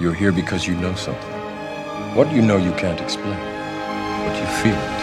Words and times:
You're 0.00 0.12
here 0.12 0.32
because 0.32 0.66
you 0.66 0.74
know 0.74 0.92
something. 0.96 1.32
What 2.16 2.32
you 2.32 2.42
know 2.42 2.56
you 2.56 2.72
can't 2.72 3.00
explain, 3.00 3.38
but 4.26 4.36
you 4.36 4.46
feel 4.60 4.74
it. 4.74 5.00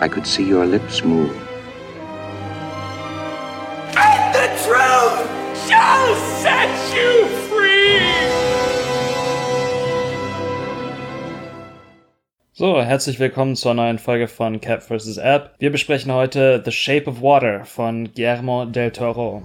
I 0.00 0.08
could 0.08 0.28
see 0.28 0.44
your 0.44 0.64
lips 0.66 1.02
move. 1.02 1.34
And 3.96 4.32
the 4.32 4.46
truth 4.62 5.26
shall 5.66 6.14
set 6.38 6.94
you 6.94 7.26
free! 7.48 7.98
So, 12.52 12.80
herzlich 12.80 13.18
willkommen 13.18 13.56
zur 13.56 13.74
neuen 13.74 13.98
Folge 13.98 14.28
von 14.28 14.60
Cap 14.60 14.84
vs. 14.84 15.16
App. 15.16 15.56
Wir 15.58 15.72
besprechen 15.72 16.12
heute 16.12 16.62
The 16.64 16.70
Shape 16.70 17.10
of 17.10 17.20
Water 17.20 17.64
von 17.64 18.12
Guillermo 18.14 18.64
del 18.66 18.92
Toro. 18.92 19.42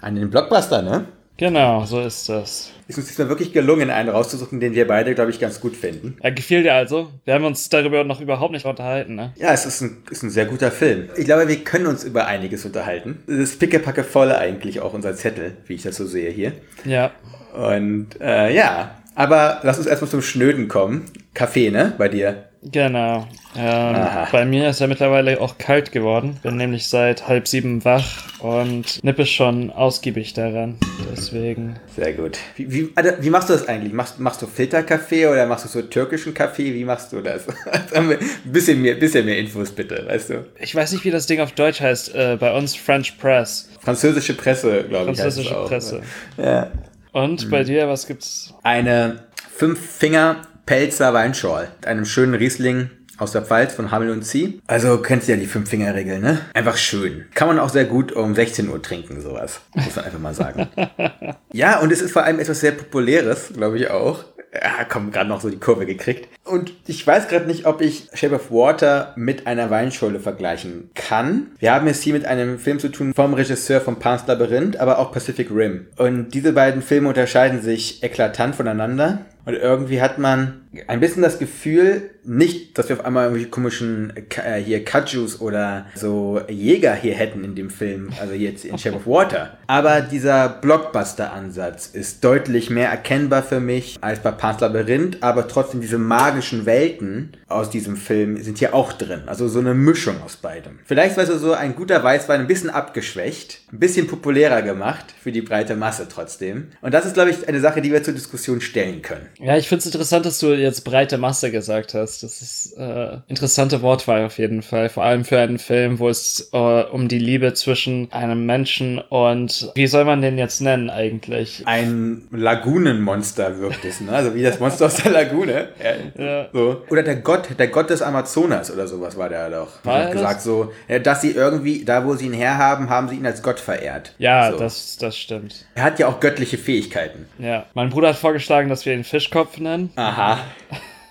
Einen 0.00 0.30
Blockbuster, 0.30 0.82
ne? 0.82 1.06
Genau, 1.38 1.84
so 1.84 2.00
ist 2.00 2.28
das. 2.28 2.72
Ist 2.88 2.98
uns 2.98 3.06
diesmal 3.06 3.28
wirklich 3.28 3.52
gelungen, 3.52 3.90
einen 3.90 4.08
rauszusuchen, 4.08 4.58
den 4.58 4.74
wir 4.74 4.88
beide, 4.88 5.14
glaube 5.14 5.30
ich, 5.30 5.38
ganz 5.38 5.60
gut 5.60 5.76
finden. 5.76 6.16
Er 6.20 6.32
gefiel 6.32 6.64
dir 6.64 6.74
also? 6.74 7.10
Wir 7.24 7.34
haben 7.34 7.44
uns 7.44 7.68
darüber 7.68 8.02
noch 8.02 8.20
überhaupt 8.20 8.50
nicht 8.50 8.66
unterhalten, 8.66 9.14
ne? 9.14 9.32
Ja, 9.36 9.52
es 9.52 9.64
ist 9.64 9.80
ein, 9.80 10.02
ist 10.10 10.24
ein 10.24 10.30
sehr 10.30 10.46
guter 10.46 10.72
Film. 10.72 11.10
Ich 11.16 11.26
glaube, 11.26 11.46
wir 11.46 11.62
können 11.62 11.86
uns 11.86 12.02
über 12.02 12.26
einiges 12.26 12.64
unterhalten. 12.64 13.22
Es 13.28 13.34
ist 13.36 13.60
pickepacke 13.60 14.02
voll 14.02 14.32
eigentlich 14.32 14.80
auch 14.80 14.94
unser 14.94 15.14
Zettel, 15.14 15.56
wie 15.66 15.74
ich 15.74 15.82
das 15.82 15.96
so 15.96 16.06
sehe 16.06 16.30
hier. 16.30 16.52
Ja. 16.84 17.12
Und 17.54 18.20
äh, 18.20 18.52
ja, 18.52 18.96
aber 19.14 19.60
lass 19.62 19.78
uns 19.78 19.86
erstmal 19.86 20.10
zum 20.10 20.22
Schnöden 20.22 20.66
kommen. 20.66 21.04
Kaffee, 21.34 21.70
ne? 21.70 21.92
Bei 21.98 22.08
dir. 22.08 22.47
Genau. 22.62 23.26
Ähm, 23.56 23.96
bei 24.32 24.44
mir 24.44 24.68
ist 24.68 24.80
er 24.80 24.88
mittlerweile 24.88 25.40
auch 25.40 25.58
kalt 25.58 25.92
geworden. 25.92 26.38
Bin 26.42 26.56
nämlich 26.56 26.88
seit 26.88 27.28
halb 27.28 27.46
sieben 27.46 27.84
wach 27.84 28.40
und 28.40 29.02
nippe 29.04 29.26
schon 29.26 29.70
ausgiebig 29.70 30.32
daran. 30.32 30.76
Deswegen. 31.10 31.76
Sehr 31.96 32.12
gut. 32.14 32.38
Wie, 32.56 32.72
wie, 32.72 32.92
also, 32.94 33.12
wie 33.20 33.30
machst 33.30 33.48
du 33.48 33.52
das 33.52 33.68
eigentlich? 33.68 33.92
Machst, 33.92 34.18
machst 34.18 34.42
du 34.42 34.46
Filterkaffee 34.46 35.26
oder 35.26 35.46
machst 35.46 35.64
du 35.64 35.68
so 35.68 35.82
türkischen 35.82 36.34
Kaffee? 36.34 36.74
Wie 36.74 36.84
machst 36.84 37.12
du 37.12 37.20
das? 37.20 37.46
Ein 37.94 38.18
bisschen 38.44 38.82
mehr, 38.82 38.96
bisschen 38.96 39.24
mehr 39.24 39.38
Infos 39.38 39.70
bitte, 39.70 40.04
weißt 40.06 40.30
du? 40.30 40.46
Ich 40.60 40.74
weiß 40.74 40.92
nicht, 40.92 41.04
wie 41.04 41.10
das 41.10 41.26
Ding 41.26 41.40
auf 41.40 41.52
Deutsch 41.52 41.80
heißt. 41.80 42.14
Äh, 42.14 42.36
bei 42.38 42.56
uns 42.56 42.74
French 42.74 43.18
Press. 43.18 43.68
Französische 43.80 44.34
Presse, 44.34 44.84
glaube 44.88 45.12
ich. 45.12 45.18
Französische 45.18 45.50
heißt 45.50 45.58
es 45.58 45.64
auch. 45.64 45.68
Presse. 45.68 46.02
Ja. 46.36 46.70
Und 47.12 47.50
bei 47.50 47.64
dir, 47.64 47.88
was 47.88 48.06
gibt's? 48.06 48.54
Eine 48.62 49.24
fünf 49.54 49.80
Finger 49.80 50.42
Pelzer 50.68 51.14
Weinschorle 51.14 51.68
mit 51.78 51.86
einem 51.86 52.04
schönen 52.04 52.34
Riesling 52.34 52.90
aus 53.16 53.32
der 53.32 53.40
Pfalz 53.40 53.72
von 53.72 53.90
Hamel 53.90 54.10
und 54.10 54.22
Zieh. 54.22 54.60
Also 54.66 54.98
kennst 54.98 55.26
du 55.26 55.32
ja 55.32 55.38
die 55.38 55.46
Fünf-Finger-Regel, 55.46 56.18
ne? 56.20 56.40
Einfach 56.52 56.76
schön. 56.76 57.24
Kann 57.32 57.48
man 57.48 57.58
auch 57.58 57.70
sehr 57.70 57.86
gut 57.86 58.12
um 58.12 58.34
16 58.34 58.68
Uhr 58.68 58.82
trinken, 58.82 59.22
sowas. 59.22 59.62
Muss 59.74 59.96
man 59.96 60.04
einfach 60.04 60.18
mal 60.18 60.34
sagen. 60.34 60.68
ja, 61.54 61.80
und 61.80 61.90
es 61.90 62.02
ist 62.02 62.12
vor 62.12 62.24
allem 62.24 62.38
etwas 62.38 62.60
sehr 62.60 62.72
Populäres, 62.72 63.50
glaube 63.54 63.78
ich 63.78 63.88
auch. 63.88 64.26
Ja, 64.52 64.84
komm, 64.86 65.10
gerade 65.10 65.28
noch 65.28 65.40
so 65.40 65.48
die 65.48 65.58
Kurve 65.58 65.86
gekriegt. 65.86 66.28
Und 66.44 66.72
ich 66.86 67.06
weiß 67.06 67.28
gerade 67.28 67.46
nicht, 67.46 67.66
ob 67.66 67.80
ich 67.80 68.08
Shape 68.12 68.34
of 68.34 68.50
Water 68.50 69.14
mit 69.16 69.46
einer 69.46 69.70
Weinschorle 69.70 70.20
vergleichen 70.20 70.90
kann. 70.94 71.48
Wir 71.58 71.72
haben 71.72 71.86
es 71.86 72.02
hier 72.02 72.12
mit 72.12 72.24
einem 72.26 72.58
Film 72.58 72.78
zu 72.78 72.90
tun 72.90 73.14
vom 73.14 73.34
Regisseur 73.34 73.80
von 73.80 73.98
Pan's 73.98 74.26
Labyrinth, 74.26 74.78
aber 74.78 74.98
auch 74.98 75.12
Pacific 75.12 75.50
Rim. 75.50 75.86
Und 75.96 76.34
diese 76.34 76.52
beiden 76.52 76.82
Filme 76.82 77.08
unterscheiden 77.08 77.62
sich 77.62 78.02
eklatant 78.02 78.54
voneinander. 78.54 79.26
Und 79.48 79.54
irgendwie 79.54 80.02
hat 80.02 80.18
man 80.18 80.67
ein 80.86 81.00
bisschen 81.00 81.22
das 81.22 81.38
Gefühl, 81.38 82.10
nicht, 82.24 82.76
dass 82.78 82.88
wir 82.88 82.96
auf 82.98 83.04
einmal 83.04 83.24
irgendwelche 83.24 83.50
komischen 83.50 84.12
äh, 84.16 84.60
hier 84.60 84.84
Kajus 84.84 85.40
oder 85.40 85.86
so 85.94 86.40
Jäger 86.48 86.94
hier 86.94 87.14
hätten 87.14 87.42
in 87.42 87.54
dem 87.54 87.70
Film, 87.70 88.10
also 88.20 88.34
jetzt 88.34 88.64
in 88.64 88.78
Shape 88.78 88.96
of 88.96 89.06
Water. 89.06 89.56
Aber 89.66 90.02
dieser 90.02 90.48
Blockbuster-Ansatz 90.48 91.86
ist 91.86 92.22
deutlich 92.22 92.68
mehr 92.70 92.90
erkennbar 92.90 93.42
für 93.42 93.60
mich 93.60 93.96
als 94.00 94.20
bei 94.20 94.30
Pan's 94.30 94.60
Labyrinth, 94.60 95.22
aber 95.22 95.48
trotzdem 95.48 95.80
diese 95.80 95.98
magischen 95.98 96.66
Welten 96.66 97.32
aus 97.48 97.70
diesem 97.70 97.96
Film 97.96 98.42
sind 98.42 98.58
hier 98.58 98.74
auch 98.74 98.92
drin. 98.92 99.22
Also 99.26 99.48
so 99.48 99.60
eine 99.60 99.74
Mischung 99.74 100.22
aus 100.22 100.36
beidem. 100.36 100.78
Vielleicht 100.84 101.16
war 101.16 101.24
so 101.24 101.52
ein 101.54 101.74
guter 101.74 102.02
Weißwein 102.04 102.40
ein 102.40 102.46
bisschen 102.46 102.70
abgeschwächt, 102.70 103.62
ein 103.72 103.78
bisschen 103.78 104.06
populärer 104.06 104.62
gemacht 104.62 105.06
für 105.22 105.32
die 105.32 105.40
breite 105.40 105.76
Masse 105.76 106.06
trotzdem. 106.10 106.68
Und 106.82 106.92
das 106.92 107.06
ist, 107.06 107.14
glaube 107.14 107.30
ich, 107.30 107.48
eine 107.48 107.60
Sache, 107.60 107.80
die 107.80 107.90
wir 107.90 108.02
zur 108.02 108.14
Diskussion 108.14 108.60
stellen 108.60 109.00
können. 109.00 109.28
Ja, 109.38 109.56
ich 109.56 109.68
finde 109.68 109.80
es 109.80 109.86
interessant, 109.86 110.26
dass 110.26 110.38
du 110.38 110.57
jetzt 110.58 110.84
breite 110.84 111.18
Masse 111.18 111.50
gesagt 111.50 111.94
hast. 111.94 112.22
Das 112.22 112.42
ist 112.42 112.76
äh, 112.78 113.18
interessante 113.28 113.82
Wortwahl 113.82 114.24
auf 114.24 114.38
jeden 114.38 114.62
Fall. 114.62 114.88
Vor 114.88 115.04
allem 115.04 115.24
für 115.24 115.38
einen 115.38 115.58
Film, 115.58 115.98
wo 115.98 116.08
es 116.08 116.50
äh, 116.52 116.56
um 116.56 117.08
die 117.08 117.18
Liebe 117.18 117.54
zwischen 117.54 118.12
einem 118.12 118.46
Menschen 118.46 118.98
und 118.98 119.70
wie 119.74 119.86
soll 119.86 120.04
man 120.04 120.22
den 120.22 120.38
jetzt 120.38 120.60
nennen 120.60 120.90
eigentlich? 120.90 121.62
Ein 121.66 122.22
Lagunenmonster 122.30 123.58
wirkt 123.58 123.84
es, 123.84 124.00
ne? 124.00 124.12
Also 124.12 124.34
wie 124.34 124.42
das 124.42 124.60
Monster 124.60 124.86
aus 124.86 124.96
der 124.96 125.12
Lagune. 125.12 125.68
Ja. 125.82 126.24
Ja. 126.24 126.48
So. 126.52 126.82
Oder 126.90 127.02
der 127.02 127.16
Gott, 127.16 127.48
der 127.58 127.68
Gott 127.68 127.90
des 127.90 128.02
Amazonas 128.02 128.70
oder 128.70 128.86
sowas 128.86 129.16
war 129.16 129.28
der 129.28 129.50
doch. 129.50 129.84
War 129.84 130.04
Hat 130.04 130.12
gesagt 130.12 130.36
das? 130.36 130.44
so, 130.44 130.72
dass 131.02 131.20
sie 131.20 131.32
irgendwie, 131.32 131.84
da 131.84 132.04
wo 132.04 132.14
sie 132.14 132.26
ihn 132.26 132.32
herhaben, 132.32 132.90
haben 132.90 133.08
sie 133.08 133.16
ihn 133.16 133.26
als 133.26 133.42
Gott 133.42 133.60
verehrt. 133.60 134.14
Ja, 134.18 134.52
so. 134.52 134.58
das, 134.58 134.96
das 134.98 135.16
stimmt. 135.16 135.66
Er 135.74 135.84
hat 135.84 135.98
ja 135.98 136.08
auch 136.08 136.20
göttliche 136.20 136.58
Fähigkeiten. 136.58 137.26
Ja. 137.38 137.66
Mein 137.74 137.90
Bruder 137.90 138.08
hat 138.08 138.16
vorgeschlagen, 138.16 138.68
dass 138.68 138.86
wir 138.86 138.94
ihn 138.94 139.04
Fischkopf 139.04 139.58
nennen. 139.58 139.90
Aha. 139.96 140.38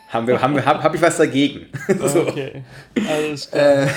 Haben 0.09 0.27
wir, 0.27 0.41
haben 0.41 0.55
wir, 0.55 0.65
hab, 0.65 0.83
hab 0.83 0.95
ich 0.95 1.01
was 1.01 1.17
dagegen. 1.17 1.67
so. 2.05 2.21
Okay. 2.21 2.63
Alles 3.07 3.51
klar. 3.51 3.83
Äh, 3.83 3.87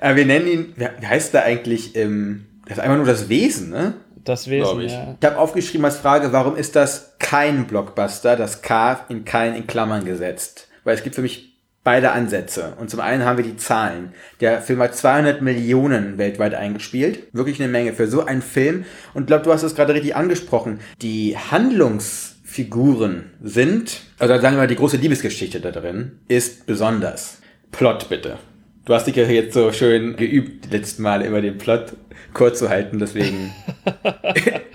aber 0.00 0.16
wir 0.16 0.26
nennen 0.26 0.46
ihn, 0.46 0.74
wie 0.76 1.06
heißt 1.06 1.34
der 1.34 1.44
eigentlich 1.44 1.94
im, 1.96 2.46
das 2.66 2.78
ist 2.78 2.84
einfach 2.84 2.96
nur 2.96 3.06
das 3.06 3.28
Wesen, 3.28 3.70
ne? 3.70 3.94
das 4.24 4.48
Wesen, 4.48 4.80
ich. 4.80 4.92
ja. 4.92 5.16
Ich 5.20 5.26
habe 5.26 5.38
aufgeschrieben 5.38 5.84
als 5.84 5.96
Frage, 5.96 6.32
warum 6.32 6.56
ist 6.56 6.74
das 6.76 7.14
kein 7.18 7.66
Blockbuster, 7.66 8.36
das 8.36 8.62
K 8.62 9.04
in 9.08 9.24
kein 9.24 9.54
in 9.54 9.66
Klammern 9.66 10.04
gesetzt? 10.04 10.68
Weil 10.82 10.94
es 10.94 11.02
gibt 11.02 11.14
für 11.14 11.22
mich 11.22 11.54
beide 11.84 12.12
Ansätze. 12.12 12.72
Und 12.80 12.88
zum 12.90 13.00
einen 13.00 13.24
haben 13.24 13.36
wir 13.36 13.44
die 13.44 13.56
Zahlen. 13.56 14.14
Der 14.40 14.62
Film 14.62 14.80
hat 14.80 14.96
200 14.96 15.42
Millionen 15.42 16.16
weltweit 16.16 16.54
eingespielt. 16.54 17.28
Wirklich 17.32 17.60
eine 17.60 17.70
Menge 17.70 17.92
für 17.92 18.06
so 18.06 18.24
einen 18.24 18.40
Film. 18.40 18.86
Und 19.12 19.22
ich 19.22 19.26
glaube, 19.26 19.44
du 19.44 19.52
hast 19.52 19.62
es 19.62 19.74
gerade 19.74 19.92
richtig 19.92 20.16
angesprochen. 20.16 20.80
Die 21.02 21.36
Handlungsfiguren 22.54 23.30
sind, 23.42 24.00
also 24.18 24.34
sagen 24.34 24.54
wir 24.56 24.62
mal, 24.62 24.66
die 24.68 24.76
große 24.76 24.96
Liebesgeschichte 24.96 25.60
da 25.60 25.70
drin, 25.70 26.20
ist 26.28 26.66
besonders. 26.66 27.38
Plot 27.72 28.08
bitte. 28.08 28.38
Du 28.84 28.92
hast 28.92 29.06
dich 29.06 29.16
ja 29.16 29.24
jetzt 29.24 29.54
so 29.54 29.72
schön 29.72 30.14
geübt, 30.16 30.70
letzten 30.70 31.02
Mal 31.02 31.22
immer 31.22 31.40
den 31.40 31.56
Plot 31.56 31.94
kurz 32.34 32.58
zu 32.58 32.68
halten, 32.68 32.98
deswegen. 32.98 33.54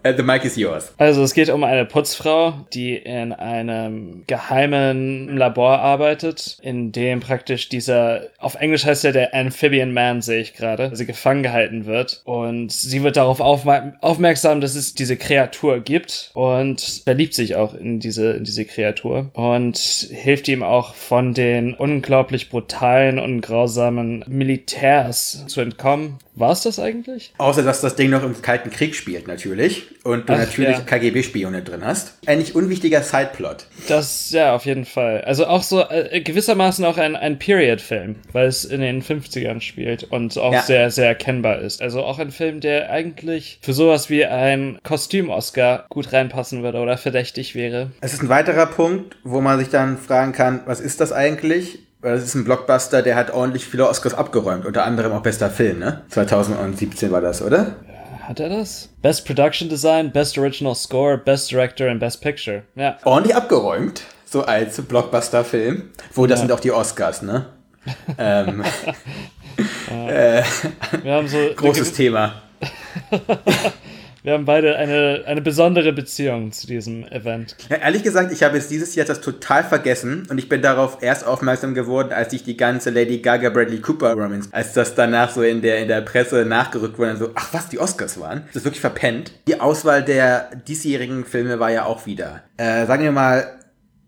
Äh, 0.02 0.16
The 0.16 0.24
mic 0.24 0.46
is 0.46 0.56
yours. 0.56 0.94
Also 0.98 1.24
es 1.24 1.34
geht 1.34 1.50
um 1.50 1.66
eine 1.66 1.86
Putzfrau, 1.86 2.54
die 2.74 2.96
in 2.96 3.34
einem 3.34 4.24
geheimen 4.28 5.36
Labor 5.36 5.80
arbeitet, 5.80 6.58
in 6.62 6.94
dem 6.94 7.20
praktisch 7.20 7.68
dieser, 7.68 8.28
auf 8.38 8.56
Englisch 8.56 8.86
heißt 8.86 9.04
er 9.04 9.12
der 9.12 9.34
Amphibian 9.34 9.92
Man, 9.92 10.22
sehe 10.22 10.40
ich 10.40 10.54
gerade, 10.54 10.96
sie 10.96 11.06
gefangen 11.06 11.44
gehalten 11.44 11.86
wird. 11.86 12.22
Und 12.24 12.72
sie 12.72 13.04
wird 13.04 13.18
darauf 13.18 13.42
aufmerksam, 13.42 14.62
dass 14.62 14.76
es 14.76 14.94
diese 14.94 15.18
Kreatur 15.18 15.82
gibt 15.82 16.32
und 16.34 16.80
verliebt 17.04 17.34
sich 17.34 17.58
auch 17.58 17.74
in 17.74 18.00
diese, 18.00 18.32
in 18.32 18.46
diese 18.46 18.64
Kreatur 18.64 19.32
und 19.34 19.78
hilft 19.78 20.48
ihm 20.48 20.64
auch 20.64 20.94
von 20.96 21.34
den 21.34 21.74
unglaublich 21.74 22.50
brutalen 22.50 23.20
und 23.20 23.42
grausamen 23.42 23.99
Militärs 24.28 25.46
zu 25.48 25.62
entkommen. 25.62 26.18
War 26.36 26.52
es 26.54 26.62
das 26.62 26.80
eigentlich? 26.80 27.34
Außer, 27.38 27.64
dass 27.64 27.82
das 27.82 27.96
Ding 27.98 28.10
noch 28.12 28.24
im 28.24 28.42
Kalten 28.42 28.70
Krieg 28.70 28.96
spielt, 28.96 29.28
natürlich. 29.28 29.88
Und 30.06 30.30
du 30.30 30.34
Ach, 30.34 30.38
natürlich 30.38 30.78
ja. 30.78 30.84
KGB-Spione 30.86 31.62
drin 31.64 31.84
hast. 31.84 32.18
Ein 32.28 32.40
nicht 32.40 32.56
unwichtiger 32.56 33.02
Sideplot. 33.02 33.66
Das, 33.90 34.32
ja, 34.32 34.56
auf 34.56 34.66
jeden 34.66 34.86
Fall. 34.86 35.22
Also 35.26 35.48
auch 35.48 35.64
so 35.64 35.82
äh, 35.90 36.22
gewissermaßen 36.22 36.86
auch 36.86 36.98
ein, 36.98 37.18
ein 37.18 37.40
Period-Film, 37.40 38.16
weil 38.32 38.48
es 38.48 38.64
in 38.64 38.80
den 38.80 39.04
50ern 39.04 39.60
spielt 39.60 40.06
und 40.06 40.38
auch 40.38 40.54
Ja. 40.54 40.62
sehr, 40.62 40.92
sehr 40.92 41.08
erkennbar 41.08 41.60
ist. 41.60 41.82
Also 41.82 42.04
auch 42.04 42.20
ein 42.20 42.32
Film, 42.32 42.62
der 42.62 42.90
eigentlich 42.90 43.60
für 43.62 43.74
sowas 43.74 44.10
wie 44.10 44.26
ein 44.26 44.80
Kostüm-Oscar 44.84 45.86
gut 45.90 46.14
reinpassen 46.14 46.64
würde 46.64 46.78
oder 46.80 46.98
verdächtig 46.98 47.54
wäre. 47.54 47.92
Es 48.00 48.14
ist 48.14 48.22
ein 48.24 48.30
weiterer 48.30 48.68
Punkt, 48.68 49.18
wo 49.26 49.42
man 49.42 49.60
sich 49.60 49.70
dann 49.70 49.98
fragen 49.98 50.32
kann, 50.32 50.62
was 50.66 50.80
ist 50.80 51.02
das 51.02 51.12
eigentlich? 51.12 51.80
Das 52.02 52.24
ist 52.24 52.34
ein 52.36 52.46
Blockbuster, 52.46 53.02
der 53.02 53.16
hat 53.18 53.32
ordentlich 53.32 53.66
viele 53.66 53.88
Oscars 53.88 54.14
abgeräumt. 54.14 54.66
Unter 54.66 54.86
anderem 54.86 55.12
auch 55.12 55.22
bester 55.22 55.50
Film, 55.50 55.80
ne? 55.80 56.02
2017 56.10 57.12
war 57.12 57.20
das, 57.20 57.42
oder? 57.42 57.76
Hat 58.22 58.40
er 58.40 58.48
das? 58.50 58.88
Best 59.02 59.26
Production 59.26 59.68
Design, 59.70 60.12
Best 60.12 60.38
Original 60.38 60.76
Score, 60.76 61.18
Best 61.18 61.52
Director 61.52 61.90
und 61.90 62.00
Best 62.00 62.22
Picture. 62.22 62.64
Ja. 62.76 62.98
Ordentlich 63.04 63.36
abgeräumt. 63.36 64.02
So 64.26 64.44
als 64.44 64.80
Blockbuster-Film. 64.82 65.90
Wo, 66.14 66.26
das 66.28 66.40
Ja. 66.40 66.46
sind 66.46 66.52
auch 66.54 66.60
die 66.62 66.72
Oscars, 66.72 67.22
ne? 67.22 67.48
ähm, 68.18 68.64
äh, 69.90 70.44
Wir 71.02 71.14
haben 71.14 71.28
so. 71.28 71.38
großes 71.56 71.94
Thema. 71.94 72.34
Wir 74.22 74.34
haben 74.34 74.46
beide 74.46 74.76
eine, 74.76 75.24
eine 75.26 75.42
besondere 75.42 75.94
Beziehung 75.94 76.52
zu 76.52 76.68
diesem 76.68 77.06
Event. 77.08 77.56
Ja, 77.70 77.78
ehrlich 77.78 78.04
gesagt, 78.04 78.34
ich 78.34 78.44
habe 78.44 78.58
jetzt 78.58 78.70
dieses 78.70 78.94
Jahr 78.96 79.06
das 79.06 79.22
total 79.22 79.64
vergessen 79.64 80.28
und 80.30 80.38
ich 80.38 80.50
bin 80.50 80.62
darauf 80.62 81.02
erst 81.02 81.26
aufmerksam 81.26 81.74
geworden, 81.74 82.12
als 82.12 82.34
ich 82.34 82.44
die 82.44 82.58
ganze 82.58 82.90
Lady 82.90 83.20
Gaga 83.20 83.50
Bradley 83.50 83.80
Cooper 83.80 84.14
Romance, 84.14 84.50
als 84.52 84.74
das 84.74 84.94
danach 84.94 85.32
so 85.32 85.42
in 85.42 85.62
der, 85.62 85.80
in 85.80 85.88
der 85.88 86.02
Presse 86.02 86.44
nachgerückt 86.46 87.00
wurde, 87.00 87.16
so, 87.16 87.32
ach 87.36 87.54
was, 87.54 87.70
die 87.70 87.80
Oscars 87.80 88.20
waren. 88.20 88.44
Das 88.48 88.58
ist 88.58 88.66
wirklich 88.66 88.82
verpennt. 88.82 89.32
Die 89.48 89.62
Auswahl 89.62 90.04
der 90.04 90.50
diesjährigen 90.68 91.24
Filme 91.24 91.60
war 91.60 91.72
ja 91.72 91.86
auch 91.86 92.06
wieder. 92.06 92.44
Äh, 92.58 92.86
sagen 92.88 93.04
wir 93.04 93.12
mal, 93.14 93.60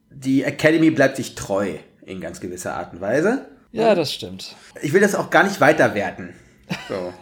die 0.09 0.43
Academy 0.43 0.91
bleibt 0.91 1.15
sich 1.15 1.35
treu 1.35 1.75
in 2.05 2.19
ganz 2.19 2.41
gewisser 2.41 2.75
Art 2.75 2.93
und 2.93 2.99
Weise. 2.99 3.45
Ja, 3.71 3.95
das 3.95 4.13
stimmt. 4.13 4.55
Ich 4.81 4.91
will 4.91 4.99
das 4.99 5.15
auch 5.15 5.29
gar 5.29 5.43
nicht 5.43 5.61
weiter 5.61 5.95
werten. 5.95 6.33
So. 6.87 7.13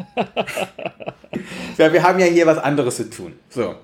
ja, 1.77 1.93
wir 1.93 2.03
haben 2.03 2.19
ja 2.19 2.25
hier 2.25 2.45
was 2.45 2.57
anderes 2.57 2.97
zu 2.97 3.09
tun. 3.09 3.33
So. 3.49 3.75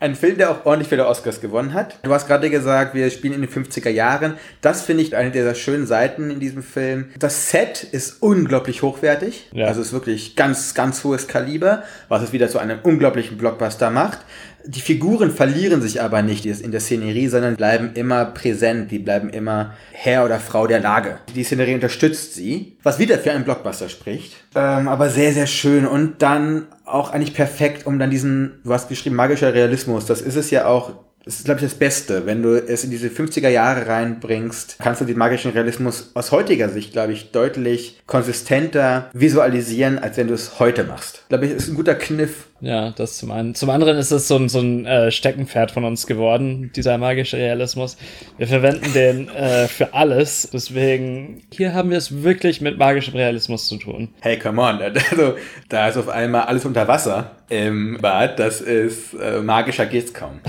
Ein 0.00 0.16
Film, 0.16 0.36
der 0.36 0.50
auch 0.50 0.66
ordentlich 0.66 0.88
viele 0.88 1.06
Oscars 1.06 1.40
gewonnen 1.40 1.72
hat. 1.72 1.98
Du 2.02 2.12
hast 2.12 2.26
gerade 2.26 2.50
gesagt, 2.50 2.94
wir 2.94 3.08
spielen 3.10 3.32
in 3.32 3.40
den 3.40 3.50
50er 3.50 3.88
Jahren. 3.88 4.36
Das 4.60 4.82
finde 4.82 5.02
ich 5.02 5.16
eine 5.16 5.30
dieser 5.30 5.54
schönen 5.54 5.86
Seiten 5.86 6.30
in 6.30 6.40
diesem 6.40 6.62
Film. 6.62 7.06
Das 7.18 7.50
Set 7.50 7.84
ist 7.84 8.20
unglaublich 8.20 8.82
hochwertig. 8.82 9.48
Ja. 9.52 9.66
Also 9.66 9.80
es 9.80 9.88
ist 9.88 9.92
wirklich 9.92 10.36
ganz, 10.36 10.74
ganz 10.74 11.04
hohes 11.04 11.28
Kaliber, 11.28 11.84
was 12.08 12.22
es 12.22 12.32
wieder 12.32 12.48
zu 12.48 12.58
einem 12.58 12.80
unglaublichen 12.82 13.38
Blockbuster 13.38 13.90
macht. 13.90 14.18
Die 14.66 14.80
Figuren 14.80 15.30
verlieren 15.30 15.82
sich 15.82 16.00
aber 16.00 16.22
nicht 16.22 16.46
in 16.46 16.70
der 16.70 16.80
Szenerie, 16.80 17.28
sondern 17.28 17.56
bleiben 17.56 17.90
immer 17.94 18.24
präsent. 18.24 18.90
Die 18.90 18.98
bleiben 18.98 19.28
immer 19.28 19.74
Herr 19.92 20.24
oder 20.24 20.40
Frau 20.40 20.66
der 20.66 20.80
Lage. 20.80 21.18
Die 21.34 21.44
Szenerie 21.44 21.74
unterstützt 21.74 22.34
sie, 22.34 22.78
was 22.82 22.98
wieder 22.98 23.18
für 23.18 23.32
einen 23.32 23.44
Blockbuster 23.44 23.90
spricht. 23.90 24.34
Ähm, 24.54 24.88
aber 24.88 25.10
sehr, 25.10 25.32
sehr 25.32 25.46
schön. 25.46 25.86
Und 25.86 26.22
dann 26.22 26.66
auch 26.86 27.10
eigentlich 27.10 27.34
perfekt, 27.34 27.86
um 27.86 27.98
dann 27.98 28.10
diesen, 28.10 28.60
du 28.64 28.72
hast 28.72 28.88
geschrieben, 28.88 29.16
magischer 29.16 29.52
Realismus. 29.52 30.06
Das 30.06 30.22
ist 30.22 30.36
es 30.36 30.50
ja 30.50 30.66
auch 30.66 30.92
das 31.24 31.36
ist, 31.36 31.44
glaube 31.44 31.60
ich, 31.60 31.66
das 31.66 31.74
Beste. 31.74 32.26
Wenn 32.26 32.42
du 32.42 32.56
es 32.56 32.84
in 32.84 32.90
diese 32.90 33.08
50er 33.08 33.48
Jahre 33.48 33.86
reinbringst, 33.86 34.76
kannst 34.78 35.00
du 35.00 35.04
den 35.04 35.16
magischen 35.16 35.52
Realismus 35.52 36.10
aus 36.14 36.32
heutiger 36.32 36.68
Sicht, 36.68 36.92
glaube 36.92 37.12
ich, 37.12 37.30
deutlich 37.30 38.00
konsistenter 38.06 39.10
visualisieren, 39.14 39.98
als 39.98 40.16
wenn 40.16 40.28
du 40.28 40.34
es 40.34 40.58
heute 40.58 40.84
machst. 40.84 41.20
Ich 41.22 41.28
glaube 41.28 41.46
ich, 41.46 41.52
ist 41.52 41.68
ein 41.68 41.74
guter 41.74 41.94
Kniff. 41.94 42.46
Ja, 42.60 42.90
das 42.90 43.18
zum 43.18 43.30
einen. 43.30 43.54
Zum 43.54 43.68
anderen 43.68 43.98
ist 43.98 44.10
es 44.10 44.28
so 44.28 44.36
ein, 44.36 44.48
so 44.48 44.60
ein 44.60 44.86
äh, 44.86 45.10
Steckenpferd 45.10 45.70
von 45.70 45.84
uns 45.84 46.06
geworden, 46.06 46.70
dieser 46.74 46.96
magische 46.96 47.36
Realismus. 47.36 47.96
Wir 48.38 48.46
verwenden 48.46 48.92
den 48.94 49.28
äh, 49.28 49.68
für 49.68 49.92
alles. 49.92 50.48
Deswegen, 50.52 51.42
hier 51.52 51.74
haben 51.74 51.90
wir 51.90 51.98
es 51.98 52.22
wirklich 52.22 52.60
mit 52.60 52.78
magischem 52.78 53.14
Realismus 53.14 53.66
zu 53.66 53.76
tun. 53.76 54.08
Hey, 54.20 54.38
come 54.38 54.60
on. 54.60 54.80
Also, 55.10 55.34
da 55.68 55.88
ist 55.88 55.96
auf 55.96 56.08
einmal 56.08 56.42
alles 56.42 56.64
unter 56.64 56.88
Wasser 56.88 57.32
im 57.48 57.98
Bad. 58.00 58.38
Das 58.38 58.60
ist, 58.60 59.14
äh, 59.14 59.40
magischer 59.40 59.86
geht's 59.86 60.14
kaum. 60.14 60.40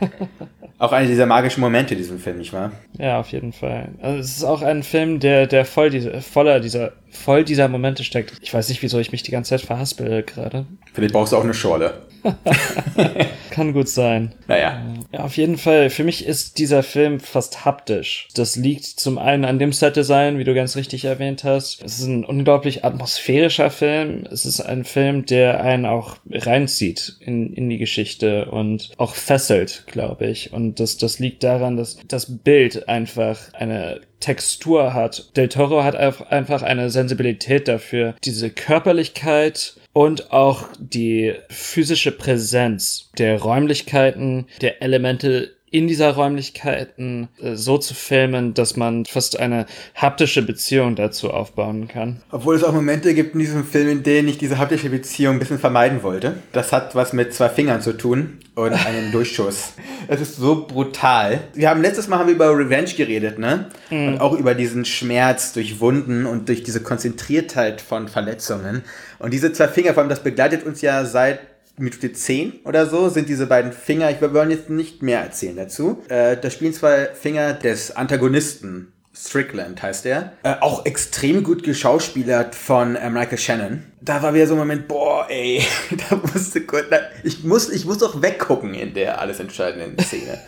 Auch 0.78 0.92
einer 0.92 1.08
dieser 1.08 1.24
magischen 1.24 1.62
Momente 1.62 1.94
in 1.94 1.98
diesem 1.98 2.18
Film, 2.18 2.36
nicht 2.36 2.52
wahr? 2.52 2.72
Ja, 2.98 3.18
auf 3.18 3.32
jeden 3.32 3.54
Fall. 3.54 3.88
Also 4.02 4.18
es 4.18 4.36
ist 4.36 4.44
auch 4.44 4.60
ein 4.60 4.82
Film, 4.82 5.20
der, 5.20 5.46
der 5.46 5.64
voll 5.64 5.88
diese, 5.88 6.20
voller 6.20 6.60
dieser, 6.60 6.92
voll 7.10 7.44
dieser 7.44 7.68
Momente 7.68 8.04
steckt. 8.04 8.34
Ich 8.42 8.52
weiß 8.52 8.68
nicht, 8.68 8.82
wieso 8.82 8.98
ich 8.98 9.10
mich 9.10 9.22
die 9.22 9.30
ganze 9.30 9.50
Zeit 9.50 9.62
verhaspel 9.62 10.22
gerade. 10.22 10.66
Vielleicht 10.92 11.14
brauchst 11.14 11.32
du 11.32 11.38
auch 11.38 11.44
eine 11.44 11.54
Schorle. 11.54 12.02
Kann 13.50 13.72
gut 13.72 13.88
sein. 13.88 14.34
Naja. 14.48 14.82
Ja, 15.12 15.20
auf 15.20 15.36
jeden 15.36 15.56
Fall. 15.56 15.90
Für 15.90 16.04
mich 16.04 16.26
ist 16.26 16.58
dieser 16.58 16.82
Film 16.82 17.20
fast 17.20 17.64
haptisch. 17.64 18.28
Das 18.34 18.56
liegt 18.56 18.84
zum 18.84 19.18
einen 19.18 19.44
an 19.44 19.58
dem 19.58 19.72
Setdesign, 19.72 20.38
wie 20.38 20.44
du 20.44 20.54
ganz 20.54 20.76
richtig 20.76 21.04
erwähnt 21.04 21.44
hast. 21.44 21.82
Es 21.82 21.98
ist 21.98 22.06
ein 22.06 22.24
unglaublich 22.24 22.84
atmosphärischer 22.84 23.70
Film. 23.70 24.26
Es 24.30 24.44
ist 24.44 24.60
ein 24.60 24.84
Film, 24.84 25.24
der 25.24 25.62
einen 25.62 25.86
auch 25.86 26.16
reinzieht 26.30 27.16
in, 27.20 27.52
in 27.54 27.70
die 27.70 27.78
Geschichte 27.78 28.50
und 28.50 28.90
auch 28.98 29.14
fesselt, 29.14 29.84
glaube 29.86 30.26
ich. 30.26 30.52
Und 30.52 30.80
das, 30.80 30.98
das 30.98 31.18
liegt 31.18 31.42
daran, 31.42 31.76
dass 31.76 31.98
das 32.08 32.38
Bild 32.38 32.88
einfach 32.88 33.54
eine 33.54 34.00
Textur 34.20 34.94
hat. 34.94 35.36
Del 35.36 35.48
Toro 35.48 35.84
hat 35.84 35.94
einfach 35.94 36.62
eine 36.62 36.90
Sensibilität 36.90 37.68
dafür, 37.68 38.14
diese 38.24 38.50
Körperlichkeit 38.50 39.76
und 39.96 40.30
auch 40.30 40.68
die 40.78 41.32
physische 41.48 42.12
Präsenz 42.12 43.08
der 43.16 43.40
Räumlichkeiten, 43.40 44.46
der 44.60 44.82
Elemente 44.82 45.55
in 45.76 45.88
dieser 45.88 46.12
Räumlichkeiten 46.12 47.28
äh, 47.38 47.54
so 47.54 47.76
zu 47.76 47.92
filmen, 47.92 48.54
dass 48.54 48.76
man 48.76 49.04
fast 49.04 49.38
eine 49.38 49.66
haptische 49.94 50.40
Beziehung 50.40 50.96
dazu 50.96 51.30
aufbauen 51.30 51.86
kann. 51.86 52.22
Obwohl 52.30 52.56
es 52.56 52.64
auch 52.64 52.72
Momente 52.72 53.12
gibt 53.12 53.34
in 53.34 53.40
diesem 53.40 53.62
Film, 53.62 53.88
in 53.90 54.02
denen 54.02 54.26
ich 54.28 54.38
diese 54.38 54.56
haptische 54.56 54.88
Beziehung 54.88 55.34
ein 55.34 55.38
bisschen 55.38 55.58
vermeiden 55.58 56.02
wollte. 56.02 56.38
Das 56.52 56.72
hat 56.72 56.94
was 56.94 57.12
mit 57.12 57.34
zwei 57.34 57.50
Fingern 57.50 57.82
zu 57.82 57.92
tun 57.92 58.38
und 58.54 58.72
einem 58.72 59.12
Durchschuss. 59.12 59.74
Es 60.08 60.22
ist 60.22 60.36
so 60.36 60.66
brutal. 60.66 61.40
Wir 61.52 61.68
haben 61.68 61.82
letztes 61.82 62.08
Mal 62.08 62.20
haben 62.20 62.28
wir 62.28 62.34
über 62.34 62.56
Revenge 62.56 62.94
geredet, 62.96 63.38
ne? 63.38 63.66
Mhm. 63.90 64.08
Und 64.08 64.20
auch 64.20 64.32
über 64.32 64.54
diesen 64.54 64.86
Schmerz 64.86 65.52
durch 65.52 65.78
Wunden 65.78 66.24
und 66.24 66.48
durch 66.48 66.62
diese 66.62 66.80
Konzentriertheit 66.80 67.82
von 67.82 68.08
Verletzungen. 68.08 68.82
Und 69.18 69.34
diese 69.34 69.52
zwei 69.52 69.68
Finger, 69.68 69.92
vor 69.92 70.00
allem 70.00 70.08
das 70.08 70.22
begleitet 70.22 70.64
uns 70.64 70.80
ja 70.80 71.04
seit 71.04 71.40
Minute 71.78 72.12
10 72.12 72.60
oder 72.64 72.86
so 72.86 73.08
sind 73.08 73.28
diese 73.28 73.46
beiden 73.46 73.72
Finger, 73.72 74.10
ich 74.10 74.20
wir 74.20 74.32
wollen 74.32 74.50
jetzt 74.50 74.70
nicht 74.70 75.02
mehr 75.02 75.20
erzählen 75.20 75.56
dazu. 75.56 76.02
Äh, 76.08 76.36
da 76.36 76.50
spielen 76.50 76.72
zwei 76.72 77.06
Finger 77.14 77.52
des 77.52 77.94
Antagonisten. 77.94 78.92
Strickland 79.14 79.82
heißt 79.82 80.04
er. 80.04 80.32
Äh, 80.42 80.56
auch 80.60 80.84
extrem 80.84 81.42
gut 81.42 81.62
geschauspielert 81.62 82.54
von 82.54 82.96
äh, 82.96 83.08
Michael 83.08 83.38
Shannon. 83.38 83.82
Da 84.02 84.22
war 84.22 84.34
wieder 84.34 84.46
so 84.46 84.54
ein 84.54 84.58
Moment, 84.58 84.88
boah, 84.88 85.26
ey, 85.30 85.62
da 86.10 86.16
musste 86.16 86.60
kurz, 86.62 86.84
da, 86.90 86.98
ich 87.24 87.42
muss, 87.42 87.70
ich 87.70 87.86
muss 87.86 87.98
doch 87.98 88.20
weggucken 88.20 88.74
in 88.74 88.92
der 88.92 89.20
alles 89.20 89.40
entscheidenden 89.40 89.98
Szene. 89.98 90.38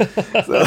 so. 0.47 0.55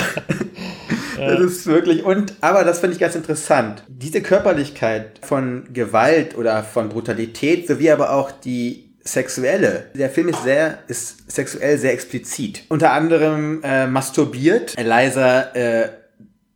Das 1.18 1.40
ist 1.40 1.68
wirklich, 1.68 2.04
und, 2.04 2.34
aber 2.42 2.64
das 2.64 2.80
finde 2.80 2.96
ich 2.96 3.00
ganz 3.00 3.14
interessant. 3.14 3.84
Diese 3.88 4.22
Körperlichkeit 4.22 5.20
von 5.22 5.68
Gewalt 5.72 6.36
oder 6.36 6.64
von 6.64 6.90
Brutalität, 6.90 7.68
sowie 7.68 7.92
aber 7.92 8.14
auch 8.14 8.32
die 8.32 8.91
sexuelle. 9.04 9.86
Der 9.94 10.10
Film 10.10 10.30
ist 10.30 10.44
sehr, 10.44 10.80
ist 10.88 11.32
sexuell 11.32 11.78
sehr 11.78 11.94
explizit. 11.94 12.64
Unter 12.70 12.92
anderem 12.92 13.62
äh, 13.64 13.88
masturbiert 13.88 14.78
Eliza 14.78 15.54
äh, 15.54 15.90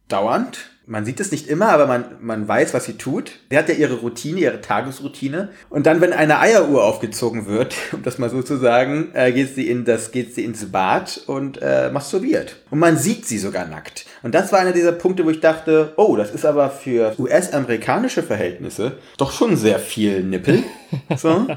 dauernd. 0.08 0.72
Man 0.88 1.04
sieht 1.04 1.20
es 1.20 1.32
nicht 1.32 1.48
immer, 1.48 1.70
aber 1.70 1.88
man, 1.88 2.06
man 2.22 2.48
weiß, 2.48 2.76
was 2.76 2.86
sie 2.86 2.94
tut. 2.94 3.32
Sie 3.50 3.58
hat 3.58 3.70
ja 3.70 3.74
ihre 3.74 3.96
Routine, 3.96 4.40
ihre 4.40 4.62
Tagesroutine. 4.62 5.50
Und 5.72 5.88
dann, 5.88 6.00
wenn 6.00 6.14
eine 6.14 6.40
Eieruhr 6.40 6.84
aufgezogen 6.84 7.48
wird, 7.48 7.76
um 7.92 8.04
das 8.04 8.20
mal 8.20 8.30
so 8.30 8.44
zu 8.44 8.58
sagen, 8.58 9.10
äh, 9.14 9.32
geht 9.32 9.56
sie 9.56 9.68
in 9.68 9.84
das, 9.84 10.12
geht 10.12 10.36
sie 10.36 10.44
ins 10.44 10.72
Bad 10.72 11.24
und 11.26 11.60
äh, 11.60 11.90
masturbiert. 11.92 12.58
Und 12.70 12.78
man 12.78 12.98
sieht 12.98 13.26
sie 13.26 13.40
sogar 13.40 13.66
nackt. 13.66 14.06
Und 14.22 14.36
das 14.36 14.52
war 14.52 14.60
einer 14.60 14.74
dieser 14.74 14.92
Punkte, 14.92 15.26
wo 15.26 15.32
ich 15.32 15.40
dachte, 15.40 15.94
oh, 15.98 16.16
das 16.16 16.30
ist 16.30 16.46
aber 16.46 16.70
für 16.70 17.16
US-amerikanische 17.18 18.22
Verhältnisse 18.22 19.00
doch 19.18 19.32
schon 19.32 19.58
sehr 19.58 19.80
viel 19.80 20.24
Nippel. 20.24 20.64
So. 21.18 21.48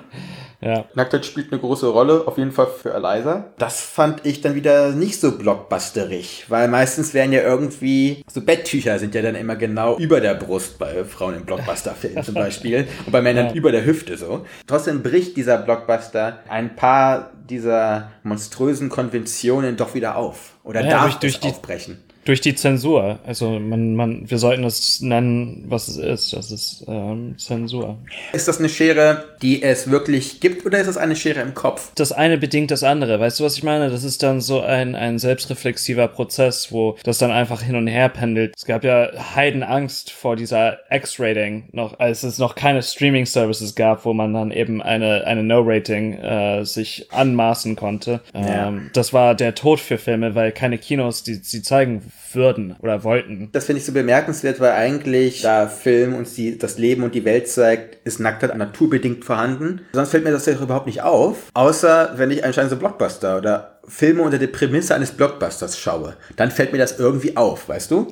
Ja. 0.60 0.84
Nacktheit 0.94 1.24
spielt 1.24 1.52
eine 1.52 1.60
große 1.60 1.86
Rolle, 1.86 2.26
auf 2.26 2.36
jeden 2.36 2.52
Fall 2.52 2.66
für 2.66 2.92
Eliza. 2.92 3.52
Das 3.58 3.80
fand 3.80 4.26
ich 4.26 4.40
dann 4.40 4.54
wieder 4.54 4.90
nicht 4.90 5.20
so 5.20 5.38
blockbusterig, 5.38 6.46
weil 6.48 6.68
meistens 6.68 7.14
werden 7.14 7.32
ja 7.32 7.42
irgendwie, 7.42 8.24
so 8.28 8.40
Betttücher 8.40 8.98
sind 8.98 9.14
ja 9.14 9.22
dann 9.22 9.36
immer 9.36 9.56
genau 9.56 9.96
über 9.98 10.20
der 10.20 10.34
Brust 10.34 10.78
bei 10.78 11.04
Frauen 11.04 11.36
im 11.36 11.44
Blockbuster-Film 11.44 12.22
zum 12.24 12.34
Beispiel 12.34 12.88
und 13.06 13.12
bei 13.12 13.22
Männern 13.22 13.48
ja. 13.48 13.54
über 13.54 13.70
der 13.70 13.84
Hüfte 13.84 14.16
so. 14.16 14.44
Trotzdem 14.66 15.02
bricht 15.02 15.36
dieser 15.36 15.58
Blockbuster 15.58 16.40
ein 16.48 16.74
paar 16.74 17.30
dieser 17.48 18.10
monströsen 18.24 18.88
Konventionen 18.88 19.76
doch 19.76 19.94
wieder 19.94 20.16
auf. 20.16 20.56
Oder 20.64 20.82
ja, 20.82 20.90
darf 20.90 21.18
durch, 21.18 21.40
durch 21.40 21.52
aufbrechen 21.52 21.98
durch 22.28 22.42
die 22.42 22.54
Zensur. 22.54 23.18
Also 23.26 23.58
man, 23.58 23.96
man, 23.96 24.30
wir 24.30 24.36
sollten 24.36 24.62
es 24.64 25.00
nennen, 25.00 25.64
was 25.68 25.88
es 25.88 25.96
ist. 25.96 26.32
Das 26.34 26.50
ist 26.50 26.84
ähm, 26.86 27.36
Zensur. 27.38 27.96
Ist 28.34 28.46
das 28.46 28.58
eine 28.58 28.68
Schere, 28.68 29.24
die 29.40 29.62
es 29.62 29.90
wirklich 29.90 30.40
gibt, 30.40 30.66
oder 30.66 30.78
ist 30.78 30.88
es 30.88 30.98
eine 30.98 31.16
Schere 31.16 31.40
im 31.40 31.54
Kopf? 31.54 31.90
Das 31.94 32.12
eine 32.12 32.36
bedingt 32.36 32.70
das 32.70 32.82
andere. 32.82 33.18
Weißt 33.18 33.40
du, 33.40 33.44
was 33.44 33.56
ich 33.56 33.62
meine? 33.62 33.88
Das 33.88 34.04
ist 34.04 34.22
dann 34.22 34.42
so 34.42 34.60
ein, 34.60 34.94
ein 34.94 35.18
selbstreflexiver 35.18 36.06
Prozess, 36.06 36.70
wo 36.70 36.98
das 37.02 37.16
dann 37.16 37.30
einfach 37.30 37.62
hin 37.62 37.76
und 37.76 37.86
her 37.86 38.10
pendelt. 38.10 38.52
Es 38.54 38.66
gab 38.66 38.84
ja 38.84 39.10
Heidenangst 39.34 40.10
vor 40.10 40.36
dieser 40.36 40.80
X-Rating 40.90 41.70
noch, 41.72 41.98
als 41.98 42.24
es 42.24 42.38
noch 42.38 42.54
keine 42.54 42.82
Streaming-Services 42.82 43.74
gab, 43.74 44.04
wo 44.04 44.12
man 44.12 44.34
dann 44.34 44.50
eben 44.50 44.82
eine, 44.82 45.24
eine 45.26 45.42
No-Rating 45.42 46.12
äh, 46.18 46.64
sich 46.66 47.06
anmaßen 47.10 47.74
konnte. 47.74 48.20
Ähm, 48.34 48.46
ja. 48.46 48.72
Das 48.92 49.14
war 49.14 49.34
der 49.34 49.54
Tod 49.54 49.80
für 49.80 49.96
Filme, 49.96 50.34
weil 50.34 50.52
keine 50.52 50.76
Kinos 50.76 51.22
die 51.22 51.34
sie 51.36 51.62
zeigen 51.62 52.02
würden 52.32 52.76
oder 52.80 53.04
wollten. 53.04 53.48
Das 53.52 53.64
finde 53.64 53.80
ich 53.80 53.86
so 53.86 53.92
bemerkenswert, 53.92 54.60
weil 54.60 54.72
eigentlich 54.72 55.42
da 55.42 55.66
Film 55.66 56.14
uns 56.14 56.34
die, 56.34 56.58
das 56.58 56.78
Leben 56.78 57.02
und 57.02 57.14
die 57.14 57.24
Welt 57.24 57.48
zeigt, 57.48 58.06
ist 58.06 58.20
Nacktheit 58.20 58.56
naturbedingt 58.56 59.24
vorhanden. 59.24 59.82
Sonst 59.92 60.10
fällt 60.10 60.24
mir 60.24 60.32
das 60.32 60.46
ja 60.46 60.54
überhaupt 60.54 60.86
nicht 60.86 61.02
auf, 61.02 61.50
außer 61.54 62.14
wenn 62.16 62.30
ich 62.30 62.44
anscheinend 62.44 62.70
so 62.70 62.76
Blockbuster 62.76 63.38
oder 63.38 63.78
Filme 63.88 64.22
unter 64.22 64.38
der 64.38 64.48
Prämisse 64.48 64.94
eines 64.94 65.12
Blockbusters 65.12 65.78
schaue. 65.78 66.14
Dann 66.36 66.50
fällt 66.50 66.72
mir 66.72 66.78
das 66.78 66.98
irgendwie 66.98 67.36
auf, 67.36 67.68
weißt 67.68 67.90
du? 67.90 68.06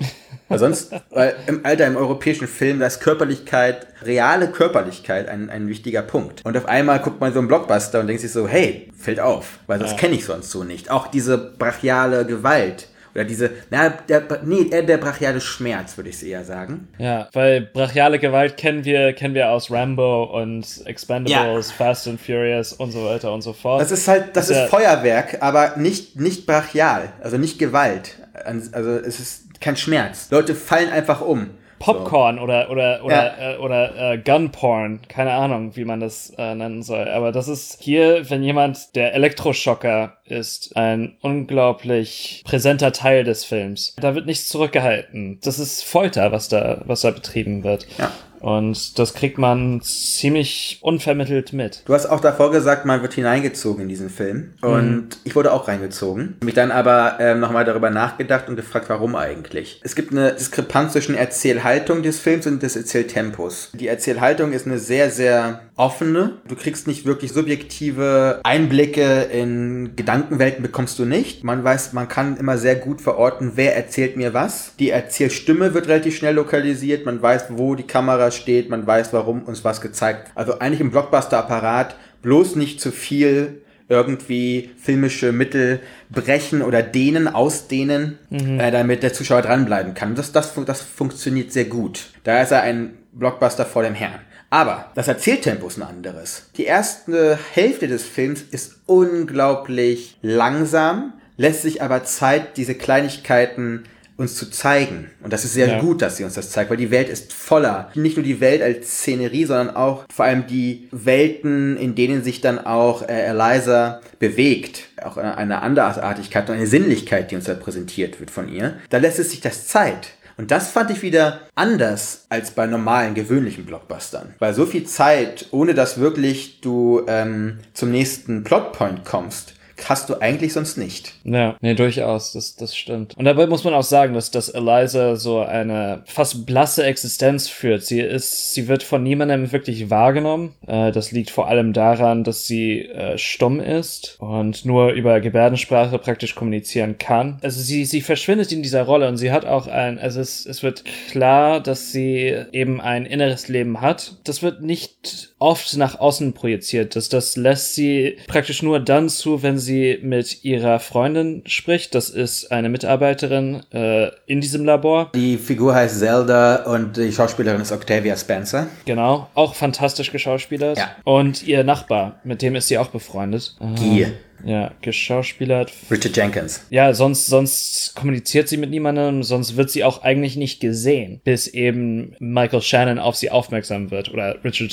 Weil 0.48 0.58
sonst, 0.58 0.92
weil 1.10 1.36
im 1.46 1.66
Alter, 1.66 1.86
im 1.86 1.96
europäischen 1.96 2.48
Film, 2.48 2.80
da 2.80 2.86
ist 2.86 3.00
Körperlichkeit, 3.00 3.86
reale 4.02 4.48
Körperlichkeit 4.48 5.28
ein, 5.28 5.50
ein 5.50 5.68
wichtiger 5.68 6.02
Punkt. 6.02 6.40
Und 6.44 6.56
auf 6.56 6.66
einmal 6.66 7.00
guckt 7.00 7.20
man 7.20 7.32
so 7.34 7.40
einen 7.40 7.48
Blockbuster 7.48 8.00
und 8.00 8.06
denkt 8.06 8.22
sich 8.22 8.32
so, 8.32 8.48
hey, 8.48 8.90
fällt 8.96 9.20
auf, 9.20 9.58
weil 9.66 9.78
das 9.78 9.92
ja. 9.92 9.96
kenne 9.98 10.14
ich 10.14 10.24
sonst 10.24 10.50
so 10.50 10.64
nicht. 10.64 10.90
Auch 10.90 11.08
diese 11.08 11.36
brachiale 11.36 12.24
Gewalt 12.24 12.88
oder 13.16 13.24
diese, 13.24 13.50
na, 13.70 13.88
der, 13.88 14.22
nee, 14.44 14.64
der 14.64 14.98
brachiale 14.98 15.40
Schmerz, 15.40 15.96
würde 15.96 16.10
ich 16.10 16.16
es 16.16 16.22
eher 16.22 16.44
sagen. 16.44 16.88
Ja, 16.98 17.28
weil 17.32 17.62
brachiale 17.62 18.18
Gewalt 18.18 18.58
kennen 18.58 18.84
wir, 18.84 19.14
kennen 19.14 19.34
wir 19.34 19.50
aus 19.50 19.70
Rambo 19.70 20.24
und 20.24 20.82
Expendables, 20.84 21.70
ja. 21.70 21.74
Fast 21.74 22.08
and 22.08 22.20
Furious 22.20 22.74
und 22.74 22.90
so 22.90 23.06
weiter 23.06 23.32
und 23.32 23.40
so 23.40 23.54
fort. 23.54 23.80
Das 23.80 23.90
ist 23.90 24.06
halt, 24.06 24.36
das, 24.36 24.48
das 24.48 24.50
ist 24.50 24.56
ja 24.56 24.66
Feuerwerk, 24.66 25.38
aber 25.40 25.78
nicht, 25.78 26.20
nicht 26.20 26.44
brachial, 26.44 27.08
also 27.22 27.38
nicht 27.38 27.58
Gewalt. 27.58 28.16
Also 28.34 28.90
es 28.90 29.18
ist 29.18 29.60
kein 29.62 29.78
Schmerz. 29.78 30.28
Leute 30.30 30.54
fallen 30.54 30.90
einfach 30.90 31.22
um. 31.22 31.52
Popcorn 31.78 32.36
so. 32.36 32.42
oder 32.42 32.70
oder 32.70 33.04
oder 33.04 33.14
ja. 33.14 33.52
äh, 33.52 33.56
oder 33.58 34.12
äh, 34.12 34.18
Gunporn, 34.18 35.00
keine 35.08 35.32
Ahnung, 35.32 35.76
wie 35.76 35.84
man 35.84 36.00
das 36.00 36.30
äh, 36.38 36.54
nennen 36.54 36.82
soll. 36.82 37.08
Aber 37.08 37.32
das 37.32 37.48
ist 37.48 37.78
hier, 37.80 38.28
wenn 38.30 38.42
jemand 38.42 38.94
der 38.96 39.14
Elektroschocker 39.14 40.16
ist, 40.24 40.76
ein 40.76 41.16
unglaublich 41.20 42.42
präsenter 42.46 42.92
Teil 42.92 43.24
des 43.24 43.44
Films. 43.44 43.94
Da 44.00 44.14
wird 44.14 44.26
nichts 44.26 44.48
zurückgehalten. 44.48 45.38
Das 45.42 45.58
ist 45.58 45.82
Folter, 45.82 46.32
was 46.32 46.48
da 46.48 46.82
was 46.84 47.02
da 47.02 47.10
betrieben 47.10 47.64
wird. 47.64 47.86
Ja. 47.98 48.10
Und 48.46 48.96
das 49.00 49.14
kriegt 49.14 49.38
man 49.38 49.80
ziemlich 49.82 50.78
unvermittelt 50.80 51.52
mit. 51.52 51.82
Du 51.84 51.94
hast 51.94 52.06
auch 52.06 52.20
davor 52.20 52.52
gesagt, 52.52 52.86
man 52.86 53.02
wird 53.02 53.14
hineingezogen 53.14 53.82
in 53.82 53.88
diesen 53.88 54.08
Film. 54.08 54.54
Und 54.60 55.00
mhm. 55.00 55.08
ich 55.24 55.34
wurde 55.34 55.52
auch 55.52 55.66
reingezogen. 55.66 56.36
Mich 56.44 56.54
dann 56.54 56.70
aber 56.70 57.16
ähm, 57.18 57.40
nochmal 57.40 57.64
darüber 57.64 57.90
nachgedacht 57.90 58.48
und 58.48 58.54
gefragt, 58.54 58.88
warum 58.88 59.16
eigentlich. 59.16 59.80
Es 59.82 59.96
gibt 59.96 60.12
eine 60.12 60.32
Diskrepanz 60.32 60.92
zwischen 60.92 61.16
Erzählhaltung 61.16 62.04
des 62.04 62.20
Films 62.20 62.46
und 62.46 62.62
des 62.62 62.76
Erzähltempos. 62.76 63.72
Die 63.72 63.88
Erzählhaltung 63.88 64.52
ist 64.52 64.64
eine 64.64 64.78
sehr, 64.78 65.10
sehr 65.10 65.62
offene. 65.74 66.34
Du 66.46 66.54
kriegst 66.54 66.86
nicht 66.86 67.04
wirklich 67.04 67.32
subjektive 67.32 68.40
Einblicke 68.44 69.22
in 69.22 69.94
Gedankenwelten 69.96 70.62
bekommst 70.62 71.00
du 71.00 71.04
nicht. 71.04 71.42
Man 71.42 71.64
weiß, 71.64 71.92
man 71.94 72.06
kann 72.06 72.36
immer 72.36 72.58
sehr 72.58 72.76
gut 72.76 73.00
verorten, 73.00 73.52
wer 73.56 73.76
erzählt 73.76 74.16
mir 74.16 74.34
was. 74.34 74.72
Die 74.78 74.90
Erzählstimme 74.90 75.74
wird 75.74 75.88
relativ 75.88 76.16
schnell 76.16 76.34
lokalisiert. 76.34 77.04
Man 77.04 77.20
weiß, 77.20 77.46
wo 77.50 77.74
die 77.74 77.82
Kamera 77.82 78.30
steht. 78.36 78.70
Man 78.70 78.86
weiß, 78.86 79.12
warum 79.12 79.42
uns 79.42 79.64
was 79.64 79.80
gezeigt. 79.80 80.30
Also 80.34 80.58
eigentlich 80.58 80.80
im 80.80 80.90
Blockbuster-Apparat 80.90 81.96
bloß 82.22 82.56
nicht 82.56 82.80
zu 82.80 82.92
viel 82.92 83.62
irgendwie 83.88 84.70
filmische 84.78 85.32
Mittel 85.32 85.80
brechen 86.10 86.62
oder 86.62 86.82
dehnen, 86.82 87.28
ausdehnen, 87.28 88.18
mhm. 88.30 88.58
äh, 88.58 88.70
damit 88.70 89.02
der 89.02 89.12
Zuschauer 89.12 89.42
dranbleiben 89.42 89.94
kann. 89.94 90.14
Das, 90.14 90.32
das, 90.32 90.52
das 90.66 90.80
funktioniert 90.80 91.52
sehr 91.52 91.66
gut. 91.66 92.06
Da 92.24 92.42
ist 92.42 92.50
er 92.50 92.62
ein 92.62 92.98
Blockbuster 93.12 93.64
vor 93.64 93.82
dem 93.82 93.94
Herrn. 93.94 94.20
Aber 94.50 94.90
das 94.94 95.08
Erzähltempo 95.08 95.66
ist 95.66 95.76
ein 95.76 95.82
anderes. 95.82 96.50
Die 96.56 96.64
erste 96.64 97.38
Hälfte 97.52 97.88
des 97.88 98.04
Films 98.04 98.42
ist 98.42 98.76
unglaublich 98.86 100.18
langsam, 100.22 101.14
lässt 101.36 101.62
sich 101.62 101.82
aber 101.82 102.04
Zeit, 102.04 102.56
diese 102.56 102.74
Kleinigkeiten 102.74 103.84
uns 104.16 104.34
zu 104.34 104.50
zeigen. 104.50 105.10
Und 105.22 105.32
das 105.32 105.44
ist 105.44 105.54
sehr 105.54 105.68
ja. 105.68 105.80
gut, 105.80 106.02
dass 106.02 106.16
sie 106.16 106.24
uns 106.24 106.34
das 106.34 106.50
zeigt, 106.50 106.70
weil 106.70 106.76
die 106.76 106.90
Welt 106.90 107.08
ist 107.08 107.32
voller. 107.32 107.90
Nicht 107.94 108.16
nur 108.16 108.24
die 108.24 108.40
Welt 108.40 108.62
als 108.62 108.88
Szenerie, 108.98 109.44
sondern 109.44 109.76
auch 109.76 110.04
vor 110.12 110.24
allem 110.24 110.46
die 110.46 110.88
Welten, 110.90 111.76
in 111.76 111.94
denen 111.94 112.24
sich 112.24 112.40
dann 112.40 112.58
auch 112.58 113.02
äh, 113.02 113.26
Eliza 113.26 114.00
bewegt. 114.18 114.84
Auch 115.02 115.16
eine 115.16 115.62
Andersartigkeit 115.62 116.48
und 116.48 116.56
eine 116.56 116.66
Sinnlichkeit, 116.66 117.30
die 117.30 117.36
uns 117.36 117.44
da 117.44 117.54
präsentiert 117.54 118.18
wird 118.18 118.30
von 118.30 118.48
ihr. 118.48 118.74
Da 118.90 118.98
lässt 118.98 119.18
es 119.18 119.30
sich 119.30 119.40
das 119.40 119.66
Zeit. 119.66 120.08
Und 120.38 120.50
das 120.50 120.68
fand 120.68 120.90
ich 120.90 121.02
wieder 121.02 121.40
anders 121.54 122.26
als 122.28 122.50
bei 122.50 122.66
normalen, 122.66 123.14
gewöhnlichen 123.14 123.64
Blockbustern. 123.64 124.34
Weil 124.38 124.52
so 124.52 124.66
viel 124.66 124.84
Zeit, 124.84 125.46
ohne 125.50 125.72
dass 125.72 125.98
wirklich 125.98 126.60
du 126.60 127.02
ähm, 127.06 127.58
zum 127.72 127.90
nächsten 127.90 128.44
Plotpoint 128.44 129.04
kommst, 129.04 129.54
hast 129.84 130.08
du 130.08 130.20
eigentlich 130.20 130.52
sonst 130.52 130.76
nicht. 130.76 131.12
Ja, 131.24 131.56
nee, 131.60 131.74
durchaus, 131.74 132.32
das, 132.32 132.56
das 132.56 132.76
stimmt. 132.76 133.16
Und 133.16 133.24
dabei 133.24 133.46
muss 133.46 133.64
man 133.64 133.74
auch 133.74 133.82
sagen, 133.82 134.14
dass, 134.14 134.30
dass 134.30 134.48
Eliza 134.48 135.16
so 135.16 135.40
eine 135.40 136.02
fast 136.06 136.46
blasse 136.46 136.84
Existenz 136.84 137.48
führt. 137.48 137.82
Sie 137.84 138.00
ist, 138.00 138.54
sie 138.54 138.68
wird 138.68 138.82
von 138.82 139.02
niemandem 139.02 139.52
wirklich 139.52 139.90
wahrgenommen. 139.90 140.54
Äh, 140.66 140.92
das 140.92 141.12
liegt 141.12 141.30
vor 141.30 141.48
allem 141.48 141.72
daran, 141.72 142.24
dass 142.24 142.46
sie 142.46 142.82
äh, 142.82 143.18
stumm 143.18 143.60
ist 143.60 144.16
und 144.20 144.64
nur 144.64 144.92
über 144.92 145.20
Gebärdensprache 145.20 145.98
praktisch 145.98 146.34
kommunizieren 146.34 146.98
kann. 146.98 147.38
Also 147.42 147.60
sie, 147.60 147.84
sie 147.84 148.00
verschwindet 148.00 148.52
in 148.52 148.62
dieser 148.62 148.82
Rolle 148.82 149.08
und 149.08 149.16
sie 149.16 149.32
hat 149.32 149.44
auch 149.44 149.66
ein, 149.66 149.98
also 149.98 150.20
es, 150.20 150.46
es 150.46 150.62
wird 150.62 150.84
klar, 151.10 151.60
dass 151.60 151.92
sie 151.92 152.34
eben 152.52 152.80
ein 152.80 153.06
inneres 153.06 153.48
Leben 153.48 153.80
hat. 153.80 154.16
Das 154.24 154.42
wird 154.42 154.62
nicht 154.62 155.34
oft 155.38 155.76
nach 155.76 155.98
außen 155.98 156.32
projiziert. 156.32 156.96
Das, 156.96 157.08
das 157.08 157.36
lässt 157.36 157.74
sie 157.74 158.16
praktisch 158.26 158.62
nur 158.62 158.80
dann 158.80 159.08
zu, 159.08 159.42
wenn 159.42 159.58
sie 159.58 159.65
mit 160.02 160.44
ihrer 160.44 160.80
Freundin 160.80 161.42
spricht. 161.46 161.94
Das 161.94 162.10
ist 162.10 162.52
eine 162.52 162.68
Mitarbeiterin 162.68 163.62
äh, 163.72 164.10
in 164.26 164.40
diesem 164.40 164.64
Labor. 164.64 165.10
Die 165.14 165.36
Figur 165.36 165.74
heißt 165.74 165.98
Zelda 165.98 166.64
und 166.64 166.96
die 166.96 167.12
Schauspielerin 167.12 167.60
ist 167.60 167.72
Octavia 167.72 168.16
Spencer. 168.16 168.66
Genau, 168.84 169.28
auch 169.34 169.54
fantastisch 169.54 170.12
geschauspielert. 170.12 170.78
Ja. 170.78 170.90
Und 171.04 171.46
ihr 171.46 171.64
Nachbar, 171.64 172.20
mit 172.24 172.42
dem 172.42 172.54
ist 172.56 172.68
sie 172.68 172.78
auch 172.78 172.88
befreundet. 172.88 173.56
Gier. 173.76 174.12
Ja, 174.44 174.72
geschauspielert. 174.80 175.72
Richard 175.90 176.16
Jenkins. 176.16 176.64
Ja, 176.70 176.94
sonst, 176.94 177.26
sonst 177.26 177.94
kommuniziert 177.94 178.48
sie 178.48 178.56
mit 178.56 178.70
niemandem, 178.70 179.22
sonst 179.22 179.56
wird 179.56 179.70
sie 179.70 179.84
auch 179.84 180.02
eigentlich 180.02 180.36
nicht 180.36 180.60
gesehen, 180.60 181.20
bis 181.24 181.48
eben 181.48 182.14
Michael 182.18 182.62
Shannon 182.62 182.98
auf 182.98 183.16
sie 183.16 183.30
aufmerksam 183.30 183.90
wird. 183.90 184.12
Oder 184.12 184.36
Richard, 184.44 184.70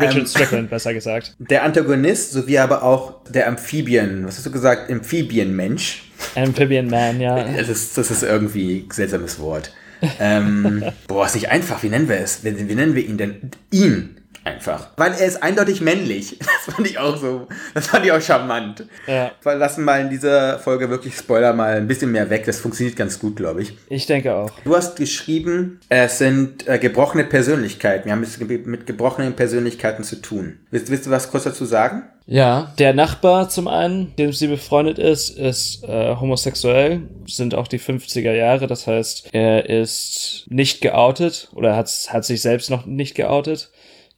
Richard 0.00 0.16
ähm, 0.16 0.26
Strickland, 0.26 0.70
besser 0.70 0.94
gesagt. 0.94 1.34
Der 1.38 1.62
Antagonist, 1.62 2.32
sowie 2.32 2.58
aber 2.58 2.82
auch 2.82 3.22
der 3.30 3.48
Amphibien, 3.48 4.26
was 4.26 4.36
hast 4.36 4.46
du 4.46 4.50
gesagt? 4.50 4.90
Amphibienmensch. 4.90 6.02
Amphibian 6.34 6.88
Man, 6.88 7.20
ja. 7.20 7.44
Das 7.56 7.68
ist, 7.68 7.98
das 7.98 8.10
ist 8.10 8.22
irgendwie 8.22 8.86
ein 8.88 8.90
seltsames 8.90 9.38
Wort. 9.38 9.72
ähm, 10.18 10.84
boah, 11.06 11.26
ist 11.26 11.34
nicht 11.34 11.50
einfach. 11.50 11.82
Wie 11.82 11.88
nennen 11.88 12.08
wir 12.08 12.18
es? 12.18 12.44
Wie, 12.44 12.68
wie 12.68 12.74
nennen 12.74 12.94
wir 12.94 13.04
ihn 13.04 13.18
denn? 13.18 13.50
Ihn 13.70 14.21
einfach. 14.44 14.88
Weil 14.96 15.12
er 15.12 15.26
ist 15.26 15.42
eindeutig 15.42 15.80
männlich. 15.80 16.38
Das 16.64 16.76
fand 16.76 16.88
ich 16.88 16.98
auch 16.98 17.16
so, 17.16 17.48
das 17.74 17.88
fand 17.88 18.06
ich 18.06 18.12
auch 18.12 18.20
charmant. 18.20 18.86
Ja. 19.08 19.32
Wir 19.42 19.54
lassen 19.56 19.84
mal 19.84 20.00
in 20.00 20.10
dieser 20.10 20.60
Folge 20.60 20.88
wirklich 20.90 21.16
Spoiler 21.16 21.52
mal 21.52 21.76
ein 21.76 21.88
bisschen 21.88 22.12
mehr 22.12 22.30
weg. 22.30 22.44
Das 22.46 22.60
funktioniert 22.60 22.96
ganz 22.96 23.18
gut, 23.18 23.34
glaube 23.34 23.62
ich. 23.62 23.76
Ich 23.88 24.06
denke 24.06 24.32
auch. 24.32 24.50
Du 24.64 24.76
hast 24.76 24.94
geschrieben, 24.94 25.80
es 25.88 26.18
sind 26.18 26.68
äh, 26.68 26.78
gebrochene 26.78 27.24
Persönlichkeiten. 27.24 28.04
Wir 28.04 28.12
haben 28.12 28.22
es 28.22 28.38
mit 28.38 28.86
gebrochenen 28.86 29.34
Persönlichkeiten 29.34 30.04
zu 30.04 30.22
tun. 30.22 30.60
Willst, 30.70 30.88
willst 30.88 31.06
du 31.06 31.10
was 31.10 31.30
kurz 31.30 31.44
dazu 31.44 31.64
sagen? 31.64 32.04
Ja, 32.26 32.72
der 32.78 32.94
Nachbar 32.94 33.48
zum 33.48 33.66
einen, 33.66 34.14
dem 34.16 34.32
sie 34.32 34.46
befreundet 34.46 34.98
ist, 34.98 35.30
ist 35.30 35.82
äh, 35.84 36.14
homosexuell, 36.14 37.02
sind 37.26 37.54
auch 37.54 37.66
die 37.66 37.80
50er 37.80 38.32
Jahre, 38.32 38.68
das 38.68 38.86
heißt, 38.86 39.30
er 39.32 39.68
ist 39.68 40.46
nicht 40.48 40.80
geoutet 40.80 41.50
oder 41.54 41.74
hat, 41.74 41.90
hat 42.08 42.24
sich 42.24 42.40
selbst 42.40 42.70
noch 42.70 42.86
nicht 42.86 43.16
geoutet 43.16 43.70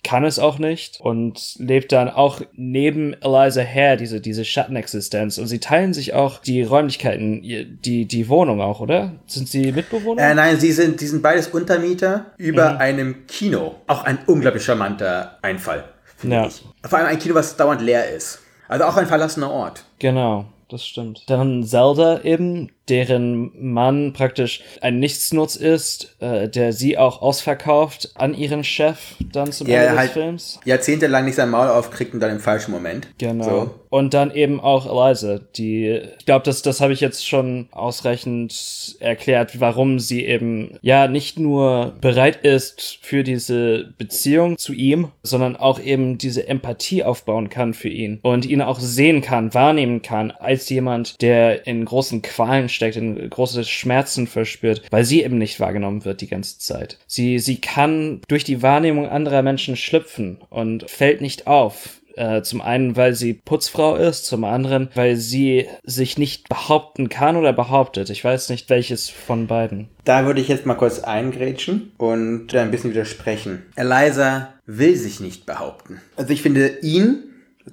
kann 0.05 0.25
es 0.25 0.39
auch 0.39 0.59
nicht 0.59 1.01
und 1.01 1.57
lebt 1.59 1.91
dann 1.91 2.09
auch 2.09 2.41
neben 2.53 3.15
Eliza 3.15 3.63
Hare, 3.63 3.97
diese, 3.97 4.21
diese 4.21 4.45
Schattenexistenz. 4.45 5.39
Und 5.39 5.49
sie 5.49 5.59
teilen 5.59 5.93
sich 5.93 6.15
auch 6.15 6.41
die 6.41 6.63
Räumlichkeiten, 6.63 7.43
die, 7.43 8.05
die 8.07 8.29
Wohnung 8.29 8.61
auch, 8.61 8.81
oder? 8.81 9.13
Sind 9.27 9.49
sie 9.49 9.73
Mitbewohner? 9.73 10.23
Äh, 10.23 10.35
nein, 10.35 10.61
sie 10.61 10.71
sind, 10.71 11.01
die 11.01 11.07
sind 11.07 11.23
beides 11.23 11.49
Untermieter 11.49 12.27
über 12.37 12.75
mhm. 12.75 12.79
einem 12.79 13.27
Kino. 13.27 13.77
Auch 13.87 14.05
ein 14.05 14.19
unglaublich 14.27 14.65
charmanter 14.65 15.39
Einfall, 15.43 15.85
finde 16.17 16.37
ja. 16.37 16.47
ich. 16.47 16.63
Vor 16.89 16.99
allem 16.99 17.09
ein 17.09 17.19
Kino, 17.19 17.35
was 17.35 17.57
dauernd 17.57 17.81
leer 17.81 18.11
ist. 18.11 18.41
Also 18.69 18.85
auch 18.85 18.97
ein 18.97 19.07
verlassener 19.07 19.51
Ort. 19.51 19.85
Genau 19.99 20.47
das 20.75 20.87
stimmt. 20.87 21.25
Dann 21.29 21.65
Zelda 21.65 22.21
eben, 22.23 22.71
deren 22.89 23.53
Mann 23.59 24.13
praktisch 24.13 24.63
ein 24.81 24.99
Nichtsnutz 24.99 25.57
ist, 25.57 26.17
äh, 26.21 26.49
der 26.49 26.73
sie 26.73 26.99
auch 26.99 27.23
ausverkauft 27.23 28.11
an 28.15 28.35
ihren 28.35 28.65
Chef 28.65 28.99
dann 29.33 29.53
zum 29.53 29.67
ja, 29.67 29.77
Ende 29.77 29.91
des 29.91 29.99
halt 29.99 30.11
Films. 30.11 30.61
Jahrzehntelang 30.65 31.25
nicht 31.25 31.37
sein 31.37 31.51
Maul 31.51 31.69
aufkriegt 31.69 32.15
und 32.15 32.21
dann 32.21 32.31
im 32.31 32.41
falschen 32.41 32.73
Moment. 32.73 33.09
Genau. 33.19 33.45
So. 33.45 33.75
Und 33.89 34.13
dann 34.13 34.35
eben 34.35 34.61
auch 34.61 34.87
Eliza, 34.87 35.39
die, 35.57 36.01
ich 36.19 36.27
glaube, 36.27 36.45
das, 36.45 36.63
das 36.63 36.81
habe 36.81 36.93
ich 36.93 37.01
jetzt 37.01 37.27
schon 37.27 37.69
ausreichend 37.71 38.97
erklärt, 38.99 39.61
warum 39.61 40.01
sie 40.01 40.25
eben 40.25 40.79
ja 40.83 41.07
nicht 41.07 41.39
nur 41.39 41.95
bereit 42.01 42.45
ist 42.45 42.99
für 43.03 43.23
diese 43.23 43.95
Beziehung 43.97 44.59
zu 44.59 44.73
ihm, 44.73 45.13
sondern 45.23 45.55
auch 45.55 45.79
eben 45.79 46.19
diese 46.19 46.49
Empathie 46.49 47.05
aufbauen 47.05 47.51
kann 47.51 47.73
für 47.73 47.89
ihn 47.89 48.19
und 48.23 48.47
ihn 48.47 48.63
auch 48.63 48.81
sehen 48.81 49.23
kann, 49.23 49.55
wahrnehmen 49.55 50.03
kann 50.03 50.33
als 50.33 50.69
jemand, 50.69 51.23
der 51.23 51.67
in 51.69 51.85
großen 51.85 52.21
Qualen 52.21 52.69
steckt, 52.75 52.97
in 52.97 53.31
große 53.31 53.65
Schmerzen 53.65 54.27
verspürt, 54.27 54.83
weil 54.91 55.05
sie 55.05 55.23
eben 55.23 55.39
nicht 55.39 55.61
wahrgenommen 55.61 56.05
wird 56.05 56.21
die 56.21 56.29
ganze 56.29 56.59
Zeit. 56.59 56.99
Sie, 57.07 57.39
sie 57.39 57.61
kann 57.61 58.21
durch 58.29 58.45
die 58.45 58.63
Wahrnehmung 58.63 59.09
anderer 59.09 59.43
Menschen 59.43 59.77
schlüpfen 59.77 60.39
und 60.51 60.91
fällt 60.91 61.21
nicht 61.21 61.47
auf. 61.47 62.01
Äh, 62.17 62.43
zum 62.43 62.61
einen, 62.61 62.97
weil 62.97 63.15
sie 63.15 63.35
Putzfrau 63.35 63.97
ist, 63.97 64.27
zum 64.27 64.45
anderen, 64.45 64.89
weil 64.95 65.17
sie 65.17 65.67
sich 65.83 66.17
nicht 66.17 66.49
behaupten 66.49 67.09
kann 67.09 67.37
oder 67.37 67.53
behauptet. 67.53 68.11
Ich 68.11 68.23
weiß 68.25 68.51
nicht, 68.51 68.71
welches 68.71 69.11
von 69.11 69.47
beiden. 69.47 69.89
Da 70.05 70.25
würde 70.25 70.41
ich 70.41 70.49
jetzt 70.49 70.67
mal 70.67 70.75
kurz 70.75 71.01
eingrätschen 71.01 71.93
und 71.97 72.55
ein 72.55 72.71
bisschen 72.71 72.91
widersprechen. 72.91 73.65
Eliza 73.75 74.55
will 74.67 74.97
sich 74.97 75.21
nicht 75.21 75.47
behaupten. 75.47 76.01
Also 76.17 76.33
ich 76.33 76.43
finde 76.43 76.79
ihn, 76.83 77.25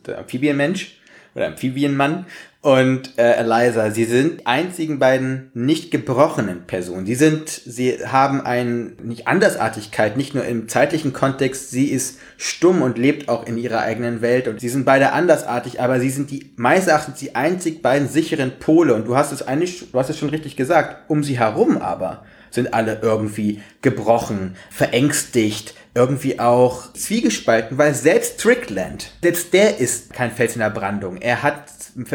der 0.06 0.20
Amphibienmensch 0.20 0.98
oder 1.36 1.48
Amphibienmann, 1.48 2.26
und 2.62 3.18
äh, 3.18 3.38
Eliza, 3.38 3.90
sie 3.90 4.06
sind 4.06 4.46
einzigen 4.46 5.00
beiden 5.00 5.50
nicht 5.56 5.90
gebrochenen 5.90 6.68
Personen. 6.68 7.08
Sie 7.08 7.16
sind, 7.16 7.50
sie 7.50 8.06
haben 8.06 8.42
eine 8.42 8.92
nicht 9.02 9.28
Andersartigkeit, 9.28 10.16
nicht 10.16 10.36
nur 10.36 10.46
im 10.46 10.70
zeitlichen 10.70 11.12
Kontext. 11.12 11.72
Sie 11.72 11.88
ist 11.88 12.20
stumm 12.38 12.84
und 12.84 13.00
lebt 13.00 13.30
auch 13.30 13.48
in 13.48 13.58
ihrer 13.58 13.80
eigenen 13.80 14.22
Welt 14.22 14.48
und 14.48 14.60
sie 14.60 14.70
sind 14.70 14.86
beide 14.86 15.12
andersartig, 15.12 15.82
aber 15.82 16.00
sie 16.00 16.12
sind 16.12 16.30
die 16.30 16.52
meines 16.56 16.86
Erachtens 16.86 17.18
die 17.18 17.36
einzig 17.36 17.82
beiden 17.82 18.08
sicheren 18.08 18.52
Pole. 18.60 18.94
Und 18.94 19.08
du 19.08 19.16
hast 19.16 19.32
es 19.32 19.42
eigentlich, 19.42 19.92
du 19.92 19.98
hast 19.98 20.12
es 20.12 20.20
schon 20.20 20.30
richtig 20.30 20.56
gesagt. 20.56 21.10
Um 21.10 21.24
sie 21.24 21.40
herum 21.40 21.78
aber 21.78 22.26
sind 22.52 22.76
alle 22.76 23.00
irgendwie 23.02 23.62
gebrochen, 23.82 24.56
verängstigt, 24.70 25.74
irgendwie 25.94 26.40
auch 26.40 26.94
zwiegespalten, 26.94 27.78
weil 27.78 27.94
selbst 27.94 28.40
Strickland, 28.40 29.12
selbst 29.22 29.54
der 29.54 29.80
ist 29.80 30.14
kein 30.14 30.32
Fels 30.32 30.54
in 30.56 30.60
der 30.60 30.70
Brandung. 30.70 31.18
Er 31.18 31.44
hat 31.44 31.66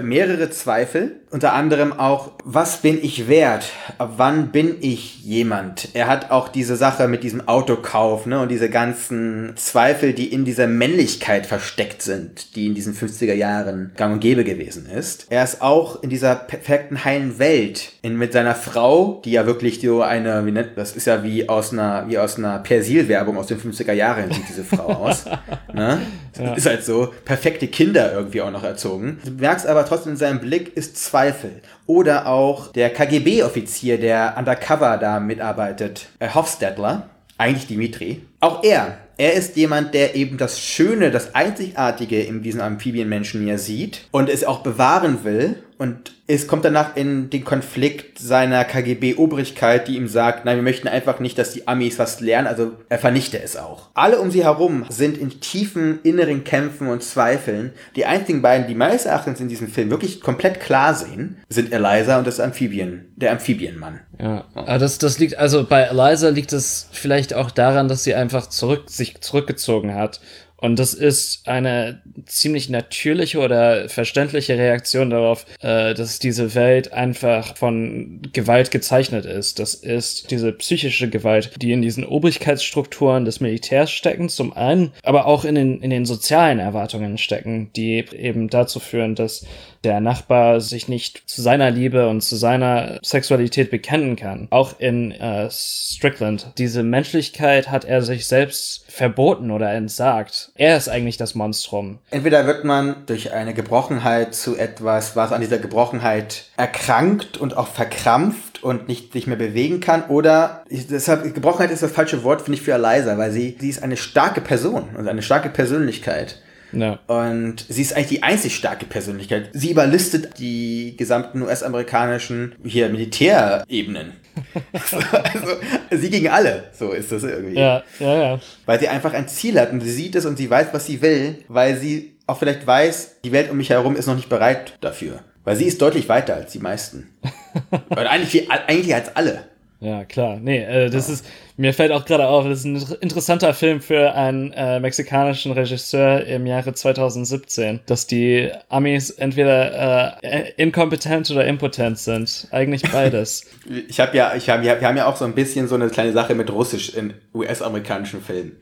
mehrere 0.03 0.51
Zweifel, 0.51 1.21
unter 1.31 1.55
anderem 1.55 1.93
auch, 1.93 2.33
was 2.45 2.79
bin 2.83 3.03
ich 3.03 3.29
wert? 3.29 3.67
Ab 3.99 4.15
wann 4.17 4.53
bin 4.53 4.77
ich 4.81 5.25
jemand? 5.25 5.89
Er 5.95 6.07
hat 6.07 6.31
auch 6.31 6.49
diese 6.49 6.77
Sache 6.77 7.09
mit 7.09 7.25
diesem 7.25 7.49
Autokauf 7.49 8.27
ne, 8.27 8.41
und 8.41 8.49
diese 8.49 8.71
ganzen 8.71 9.53
Zweifel, 9.57 10.13
die 10.13 10.33
in 10.33 10.45
dieser 10.45 10.69
Männlichkeit 10.69 11.47
versteckt 11.47 12.03
sind, 12.03 12.55
die 12.55 12.67
in 12.67 12.75
diesen 12.75 12.95
50er 12.95 13.35
Jahren 13.35 13.91
gang 13.97 14.15
und 14.15 14.21
gäbe 14.21 14.45
gewesen 14.45 14.87
ist. 14.87 15.27
Er 15.29 15.43
ist 15.43 15.63
auch 15.63 16.03
in 16.03 16.11
dieser 16.11 16.37
perfekten 16.37 17.05
heilen 17.05 17.39
Welt 17.41 17.93
in, 18.03 18.17
mit 18.17 18.33
seiner 18.33 18.55
Frau, 18.55 19.21
die 19.25 19.33
ja 19.33 19.47
wirklich 19.47 19.81
so 19.81 20.03
eine, 20.03 20.47
wie 20.47 20.53
nennt 20.53 20.77
das, 20.77 20.95
ist 20.95 21.07
ja 21.07 21.25
wie 21.25 21.49
aus 21.49 21.73
einer, 21.73 22.09
wie 22.09 22.19
aus 22.19 22.39
einer 22.39 22.61
Persil-Werbung 22.61 23.37
aus 23.37 23.49
den 23.49 23.59
50er 23.59 23.93
Jahren 23.93 24.31
sieht 24.31 24.49
diese 24.49 24.65
Frau 24.65 24.85
aus. 24.85 25.25
ne? 25.75 26.01
Ja. 26.39 26.55
Ist 26.55 26.67
halt 26.67 26.85
so 26.85 27.13
perfekte 27.25 27.67
Kinder 27.67 28.13
irgendwie 28.13 28.43
auch 28.43 28.51
noch 28.51 28.63
erzogen. 28.63 29.19
Du 29.25 29.33
merkst 29.33 29.67
aber 29.67 29.85
trotzdem 29.85 30.13
in 30.13 30.19
seinem 30.19 30.41
Blick 30.41 30.77
ist 30.77 30.97
Zweifel. 31.17 31.63
Oder 31.87 32.27
auch 32.27 32.73
der 32.73 32.91
KGB-Offizier, 32.91 33.99
der 33.99 34.35
undercover 34.37 34.99
da 34.99 35.19
mitarbeitet, 35.19 36.09
äh, 36.19 36.29
Hofstadler, 36.29 37.09
eigentlich 37.39 37.67
Dimitri. 37.67 38.21
Auch 38.41 38.63
er 38.63 38.99
er 39.19 39.33
ist 39.33 39.57
jemand, 39.57 39.95
der 39.95 40.15
eben 40.15 40.37
das 40.37 40.61
Schöne, 40.61 41.11
das 41.11 41.35
Einzigartige 41.35 42.23
in 42.23 42.43
diesen 42.43 42.61
Amphibienmenschen 42.61 43.43
hier 43.43 43.59
sieht 43.59 44.09
und 44.11 44.29
es 44.29 44.45
auch 44.45 44.61
bewahren 44.61 45.25
will. 45.25 45.63
Und 45.79 46.13
es 46.27 46.49
kommt 46.49 46.65
danach 46.65 46.97
in 46.97 47.29
den 47.29 47.45
Konflikt 47.45 48.19
seiner 48.19 48.65
KGB-Obrigkeit, 48.65 49.87
die 49.87 49.97
ihm 49.97 50.09
sagt, 50.09 50.45
nein, 50.45 50.57
wir 50.57 50.63
möchten 50.63 50.89
einfach 50.89 51.21
nicht, 51.21 51.39
dass 51.39 51.53
die 51.53 51.69
Amis 51.69 51.99
was 51.99 52.21
lernen, 52.21 52.49
also 52.49 52.73
er 52.89 52.99
vernichte 52.99 53.41
es 53.41 53.57
auch. 53.57 53.91
Alle 53.95 54.19
um 54.21 54.31
sie 54.31 54.43
herum 54.43 54.87
sind 54.89 55.19
in 55.19 55.41
tiefen 55.41 56.01
inneren 56.03 56.45
Kämpfen 56.45 56.89
und 56.89 57.03
Zweifeln. 57.03 57.73
Die 57.95 58.07
einzigen 58.07 58.43
beiden, 58.43 58.67
die 58.67 58.75
meines 58.75 59.05
Erachtens 59.05 59.41
in 59.41 59.49
diesem 59.49 59.69
Film 59.69 59.91
wirklich 59.91 60.21
komplett 60.21 60.61
klar 60.61 60.95
sehen, 60.95 61.37
sind 61.49 61.73
Eliza 61.73 62.19
und 62.19 62.27
das 62.27 62.41
Amphibien, 62.41 63.13
der 63.17 63.33
Amphibienmann. 63.33 64.01
Ja, 64.19 64.45
aber 64.55 64.79
das, 64.79 64.99
das 64.99 65.19
liegt, 65.19 65.37
also 65.37 65.65
bei 65.65 65.83
Eliza 65.83 66.31
liegt 66.31 66.55
es 66.55 66.89
vielleicht 66.91 67.35
auch 67.35 67.51
daran, 67.51 67.89
dass 67.89 68.03
sie 68.03 68.15
einfach 68.15 68.47
zurück, 68.49 68.85
sich 68.89 69.21
zurückgezogen 69.21 69.95
hat 69.95 70.21
und 70.67 70.79
das 70.79 70.95
ist 70.95 71.49
eine 71.49 72.03
ziemlich 72.27 72.69
natürliche 72.69 73.39
oder 73.39 73.89
verständliche 73.89 74.59
Reaktion 74.59 75.11
darauf, 75.11 75.47
äh, 75.61 75.95
dass 75.95 76.19
diese 76.19 76.55
Welt 76.57 76.93
einfach 76.93 77.57
von 77.57 78.21
Gewalt 78.33 78.73
gezeichnet 78.73 79.25
ist. 79.25 79.61
Das 79.61 79.75
ist 79.75 80.31
diese 80.33 80.53
psychische 80.53 81.09
Gewalt, 81.09 81.53
die 81.63 81.71
in 81.71 81.83
diesen 81.83 82.05
Obrigkeitsstrukturen 82.05 83.25
des 83.25 83.41
Militärs 83.41 83.93
stecken, 83.93 84.29
zum 84.29 84.53
einen, 84.53 84.93
aber 85.05 85.27
auch 85.27 85.45
in 85.45 85.55
den, 85.55 85.81
in 85.81 85.91
den 85.91 86.05
sozialen 86.05 86.59
Erwartungen 86.59 87.17
stecken, 87.17 87.71
die 87.77 88.05
eben 88.13 88.49
dazu 88.49 88.81
führen, 88.81 89.15
dass 89.15 89.47
der 89.87 90.01
Nachbar 90.01 90.61
sich 90.61 90.89
nicht 90.89 91.23
zu 91.27 91.43
seiner 91.43 91.71
Liebe 91.71 92.09
und 92.09 92.21
zu 92.21 92.37
seiner 92.37 92.99
Sexualität 93.03 93.71
bekennen 93.71 94.17
kann. 94.17 94.49
Auch 94.51 94.79
in 94.79 95.13
äh, 95.13 95.49
Strickland. 95.51 96.53
Diese 96.59 96.83
Menschlichkeit 96.83 97.71
hat 97.71 97.85
er 97.85 98.03
sich 98.03 98.27
selbst 98.27 98.85
verboten 98.89 99.51
oder 99.51 99.73
entsagt. 99.73 100.51
Er 100.57 100.77
ist 100.77 100.89
eigentlich 100.89 101.17
das 101.17 101.35
Monstrum. 101.35 101.99
Entweder 102.11 102.47
wird 102.47 102.65
man 102.65 103.07
durch 103.07 103.33
eine 103.33 103.55
Gebrochenheit 103.55 104.35
zu 104.35 104.57
etwas, 104.57 105.15
was 105.15 105.33
an 105.33 105.41
dieser 105.41 105.59
Gebrochenheit 105.59 106.47
erkrankt 106.57 107.39
und 107.39 107.57
auch 107.57 107.69
verkrampft 107.69 108.63
und 108.63 108.89
nicht 108.89 109.13
sich 109.13 109.27
mehr 109.27 109.37
bewegen 109.37 109.81
kann, 109.81 110.05
oder 110.09 110.65
deshalb 110.69 111.33
Gebrochenheit 111.35 111.71
ist 111.71 111.83
das 111.83 111.93
falsche 111.93 112.25
Wort, 112.25 112.43
finde 112.43 112.59
ich, 112.59 112.65
für 112.65 112.73
Eliza, 112.73 113.17
weil 113.19 113.31
sie, 113.31 113.57
sie 113.61 113.69
ist 113.69 113.83
eine 113.83 113.97
starke 113.97 114.41
Person 114.41 114.89
und 114.97 115.07
eine 115.07 115.23
starke 115.23 115.51
Persönlichkeit. 115.51 116.41
Ja. 116.73 116.99
Und 117.07 117.65
sie 117.69 117.83
ist 117.83 117.95
eigentlich 117.95 118.09
die 118.09 118.23
einzig 118.23 118.57
starke 118.57 118.87
Persönlichkeit. 118.87 119.51
Sie 119.53 119.71
überlistet 119.71 120.39
die 120.39 120.95
gesamten 120.97 121.43
US-amerikanischen 121.43 122.55
hier 122.65 122.89
Militärebenen. 122.89 124.13
also, 124.73 125.49
sie 125.91 126.11
gegen 126.11 126.29
alle, 126.29 126.65
so 126.73 126.93
ist 126.93 127.11
das 127.11 127.23
irgendwie. 127.23 127.59
Ja, 127.59 127.83
ja, 127.99 128.23
ja. 128.23 128.41
Weil 128.67 128.81
sie 128.81 128.89
einfach 128.89 129.15
ein 129.15 129.29
Ziel 129.29 129.59
hat 129.59 129.73
und 129.73 129.81
sie 129.81 129.91
sieht 129.91 130.15
es 130.15 130.27
und 130.27 130.37
sie 130.37 130.51
weiß, 130.51 130.69
was 130.73 130.87
sie 130.87 131.01
will, 131.01 131.37
weil 131.49 131.77
sie 131.77 132.17
auch 132.27 132.39
vielleicht 132.39 132.67
weiß, 132.67 133.21
die 133.25 133.33
Welt 133.33 133.51
um 133.51 133.57
mich 133.57 133.71
herum 133.71 133.97
ist 133.97 134.07
noch 134.07 134.17
nicht 134.17 134.29
bereit 134.29 134.75
dafür. 134.81 135.21
Weil 135.45 135.57
sie 135.57 135.67
ist 135.67 135.81
deutlich 135.81 136.09
weiter 136.09 136.35
als 136.35 136.53
die 136.53 136.59
meisten. 136.59 137.09
und 137.71 137.99
eigentlich, 137.99 138.51
eigentlich 138.51 138.95
als 138.95 139.15
alle. 139.15 139.45
Ja, 139.81 140.05
klar. 140.05 140.39
Nee, 140.41 140.63
äh, 140.63 140.89
das 140.89 141.09
ja. 141.09 141.15
ist, 141.15 141.27
mir 141.59 141.75
fällt 141.75 141.93
auch 141.93 142.07
gerade 142.07 142.27
auf, 142.27 142.45
das 142.47 142.61
ist 142.61 142.65
ein 142.65 142.97
interessanter 143.01 143.53
Film 143.53 143.83
für 143.83 144.15
einen 144.15 144.53
äh, 144.53 144.81
mexikanischen 144.81 145.53
Regisseur 145.53 146.25
im 146.25 146.47
Jahre 146.47 146.73
2017, 146.73 147.81
dass 147.85 148.07
die 148.07 148.51
Amis 148.71 149.11
entweder 149.11 150.23
äh, 150.23 150.53
inkompetent 150.57 151.31
oder 151.31 151.45
impotent 151.45 151.99
sind. 151.99 152.49
Eigentlich 152.53 152.91
beides. 152.91 153.45
ich 153.89 154.01
habe 154.01 154.17
ja, 154.17 154.35
ich 154.35 154.49
hab, 154.49 154.63
wir 154.63 154.81
haben 154.81 154.97
ja 154.97 155.07
auch 155.07 155.17
so 155.17 155.27
ein 155.27 155.35
bisschen 155.35 155.69
so 155.69 155.75
eine 155.75 155.89
kleine 155.89 156.13
Sache 156.13 156.35
mit 156.35 156.51
Russisch 156.51 156.95
in 156.95 157.13
US-amerikanischen 157.35 158.23
Filmen. 158.23 158.53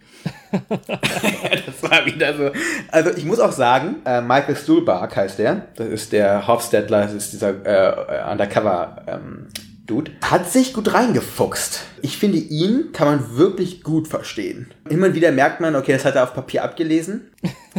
das 0.69 1.91
war 1.91 2.07
wieder 2.07 2.35
so. 2.37 2.51
Also 2.91 3.11
ich 3.11 3.25
muss 3.25 3.39
auch 3.39 3.53
sagen, 3.53 3.97
äh, 4.05 4.21
Michael 4.21 4.57
Stuhlbarg 4.57 5.15
heißt 5.15 5.39
der. 5.39 5.67
Das 5.77 5.87
ist 5.89 6.13
der 6.13 6.47
Hofstadler, 6.47 7.03
das 7.03 7.13
ist 7.13 7.33
dieser 7.35 7.51
äh, 7.51 8.31
Undercover 8.33 9.03
ähm, 9.07 9.49
Dude, 9.87 10.13
hat 10.23 10.51
sich 10.51 10.73
gut 10.73 10.95
reingefuchst. 10.95 11.81
Ich 12.01 12.17
finde, 12.17 12.39
ihn 12.39 12.93
kann 12.93 13.07
man 13.07 13.37
wirklich 13.37 13.83
gut 13.83 14.09
verstehen. 14.09 14.71
Immer 14.89 15.15
wieder 15.15 15.31
merkt 15.31 15.61
man, 15.61 15.77
okay, 15.77 15.93
das 15.93 16.07
hat 16.07 16.15
er 16.15 16.23
auf 16.23 16.33
Papier 16.33 16.65
abgelesen. 16.65 17.31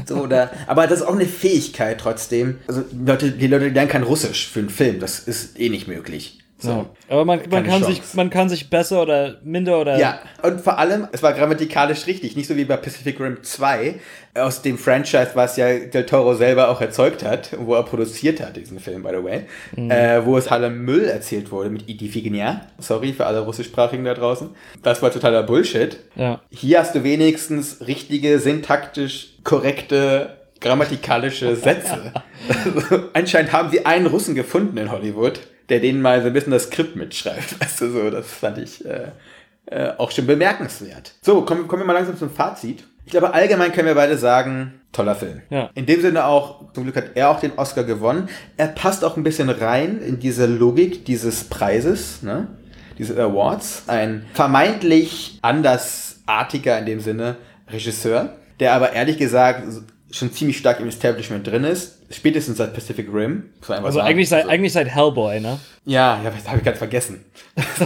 So, 0.05 0.17
oder, 0.23 0.51
aber 0.67 0.85
das 0.85 0.99
ist 0.99 1.07
auch 1.07 1.15
eine 1.15 1.25
Fähigkeit 1.25 1.99
trotzdem. 1.99 2.59
Also, 2.67 2.81
die 2.81 3.05
Leute, 3.05 3.31
die 3.31 3.47
Leute 3.47 3.69
lernen 3.69 3.89
kein 3.89 4.03
Russisch 4.03 4.47
für 4.47 4.59
einen 4.59 4.69
Film. 4.69 4.99
Das 4.99 5.19
ist 5.19 5.59
eh 5.59 5.69
nicht 5.69 5.87
möglich. 5.87 6.44
So. 6.57 6.69
Ja. 6.69 6.85
Aber 7.09 7.25
man, 7.25 7.41
man, 7.49 7.65
kann 7.65 7.83
sich, 7.83 8.01
man 8.13 8.29
kann 8.29 8.47
sich 8.47 8.69
besser 8.69 9.01
oder 9.01 9.35
minder 9.43 9.79
oder. 9.79 9.99
Ja, 9.99 10.19
und 10.41 10.61
vor 10.61 10.79
allem, 10.79 11.07
es 11.11 11.21
war 11.21 11.33
grammatikalisch 11.33 12.07
richtig, 12.07 12.37
nicht 12.37 12.47
so 12.47 12.55
wie 12.55 12.63
bei 12.63 12.77
Pacific 12.77 13.19
Rim 13.19 13.43
2, 13.43 13.95
aus 14.35 14.61
dem 14.61 14.77
Franchise, 14.77 15.31
was 15.33 15.57
ja 15.57 15.79
Del 15.79 16.05
Toro 16.05 16.33
selber 16.33 16.69
auch 16.69 16.79
erzeugt 16.79 17.23
hat, 17.23 17.51
wo 17.59 17.75
er 17.75 17.83
produziert 17.83 18.39
hat, 18.39 18.55
diesen 18.55 18.79
Film, 18.79 19.03
by 19.03 19.09
the 19.09 19.23
way, 19.23 19.41
mhm. 19.75 19.91
äh, 19.91 20.25
wo 20.25 20.37
es 20.37 20.49
halt 20.49 20.65
Müll 20.73 21.05
erzählt 21.05 21.51
wurde 21.51 21.69
mit 21.69 21.89
Idifignia. 21.89 22.61
Sorry 22.77 23.11
für 23.11 23.25
alle 23.25 23.41
russischsprachigen 23.41 24.05
da 24.05 24.13
draußen. 24.13 24.49
Das 24.81 25.01
war 25.01 25.11
totaler 25.11 25.43
Bullshit. 25.43 25.99
Ja. 26.15 26.41
Hier 26.49 26.79
hast 26.79 26.95
du 26.95 27.03
wenigstens 27.03 27.85
richtige, 27.85 28.39
syntaktisch 28.39 29.35
korrekte 29.43 30.37
grammatikalische 30.61 31.55
Sätze. 31.55 32.13
anscheinend 33.13 33.51
haben 33.51 33.69
sie 33.69 33.85
einen 33.85 34.07
Russen 34.07 34.35
gefunden 34.35 34.77
in 34.77 34.91
Hollywood 34.91 35.39
der 35.69 35.79
denen 35.79 36.01
mal 36.01 36.21
so 36.21 36.27
ein 36.27 36.33
bisschen 36.33 36.51
das 36.51 36.63
Skript 36.63 36.95
mitschreibt. 36.95 37.59
Weißt 37.61 37.81
du, 37.81 37.91
so, 37.91 38.09
das 38.09 38.27
fand 38.27 38.57
ich 38.57 38.85
äh, 38.85 39.09
äh, 39.67 39.91
auch 39.97 40.11
schon 40.11 40.27
bemerkenswert. 40.27 41.13
So, 41.21 41.41
kommen, 41.41 41.67
kommen 41.67 41.81
wir 41.81 41.87
mal 41.87 41.93
langsam 41.93 42.17
zum 42.17 42.29
Fazit. 42.29 42.83
Ich 43.05 43.11
glaube, 43.11 43.33
allgemein 43.33 43.71
können 43.71 43.87
wir 43.87 43.95
beide 43.95 44.17
sagen, 44.17 44.81
toller 44.91 45.15
Film. 45.15 45.41
Ja. 45.49 45.69
In 45.75 45.85
dem 45.85 46.01
Sinne 46.01 46.25
auch, 46.25 46.73
zum 46.73 46.83
Glück 46.83 46.95
hat 46.95 47.11
er 47.15 47.29
auch 47.29 47.39
den 47.39 47.53
Oscar 47.57 47.83
gewonnen. 47.83 48.29
Er 48.57 48.67
passt 48.67 49.03
auch 49.03 49.15
ein 49.15 49.23
bisschen 49.23 49.49
rein 49.49 49.99
in 50.01 50.19
diese 50.19 50.47
Logik 50.47 51.05
dieses 51.05 51.43
Preises, 51.43 52.23
ne? 52.23 52.47
diese 52.97 53.21
Awards. 53.21 53.83
Ein 53.87 54.25
vermeintlich 54.33 55.39
andersartiger 55.41 56.79
in 56.79 56.85
dem 56.85 56.99
Sinne 56.99 57.35
Regisseur, 57.69 58.37
der 58.59 58.73
aber 58.73 58.93
ehrlich 58.93 59.17
gesagt 59.17 59.63
schon 60.11 60.31
ziemlich 60.31 60.57
stark 60.57 60.79
im 60.79 60.87
Establishment 60.87 61.45
drin 61.47 61.63
ist. 61.63 61.97
Spätestens 62.09 62.57
seit 62.57 62.73
Pacific 62.73 63.07
Rim. 63.11 63.49
Also 63.67 63.91
sagen. 63.91 64.07
eigentlich 64.07 64.29
seit, 64.29 64.41
Also- 64.43 64.51
eigentlich 64.51 64.73
seit 64.73 64.87
Hellboy, 64.87 65.39
ne? 65.39 65.59
Ja, 65.85 66.21
ja, 66.23 66.29
das 66.29 66.47
habe 66.47 66.59
ich 66.59 66.63
ganz 66.63 66.77
vergessen. 66.77 67.25
so. 67.79 67.85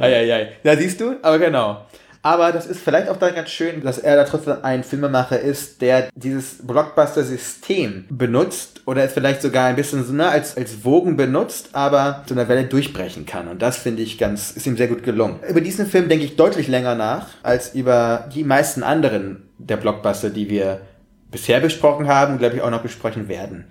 Eieiei. 0.00 0.52
Ja, 0.62 0.76
siehst 0.76 1.00
du? 1.00 1.16
Aber 1.22 1.38
genau. 1.38 1.86
Aber 2.22 2.50
das 2.50 2.66
ist 2.66 2.80
vielleicht 2.80 3.08
auch 3.08 3.18
dann 3.18 3.36
ganz 3.36 3.50
schön, 3.50 3.82
dass 3.84 3.98
er 3.98 4.16
da 4.16 4.24
trotzdem 4.24 4.56
ein 4.62 4.82
Filmemacher 4.82 5.38
ist, 5.38 5.80
der 5.80 6.08
dieses 6.16 6.56
Blockbuster-System 6.66 8.06
benutzt 8.08 8.80
oder 8.86 9.04
es 9.04 9.12
vielleicht 9.12 9.42
sogar 9.42 9.66
ein 9.66 9.76
bisschen 9.76 10.04
so 10.04 10.12
ne, 10.12 10.28
als, 10.28 10.56
als 10.56 10.84
Wogen 10.84 11.16
benutzt, 11.16 11.68
aber 11.72 12.24
zu 12.26 12.34
einer 12.34 12.48
Welle 12.48 12.64
durchbrechen 12.64 13.26
kann. 13.26 13.46
Und 13.46 13.62
das 13.62 13.76
finde 13.78 14.02
ich 14.02 14.18
ganz, 14.18 14.50
ist 14.50 14.66
ihm 14.66 14.76
sehr 14.76 14.88
gut 14.88 15.04
gelungen. 15.04 15.38
Über 15.48 15.60
diesen 15.60 15.86
Film 15.86 16.08
denke 16.08 16.24
ich 16.24 16.34
deutlich 16.34 16.66
länger 16.66 16.96
nach, 16.96 17.28
als 17.44 17.74
über 17.76 18.28
die 18.34 18.42
meisten 18.42 18.82
anderen 18.82 19.45
der 19.58 19.76
Blockbuster, 19.76 20.30
die 20.30 20.48
wir 20.50 20.82
bisher 21.30 21.60
besprochen 21.60 22.08
haben 22.08 22.38
glaube 22.38 22.56
ich 22.56 22.62
auch 22.62 22.70
noch 22.70 22.82
besprechen 22.82 23.28
werden. 23.28 23.66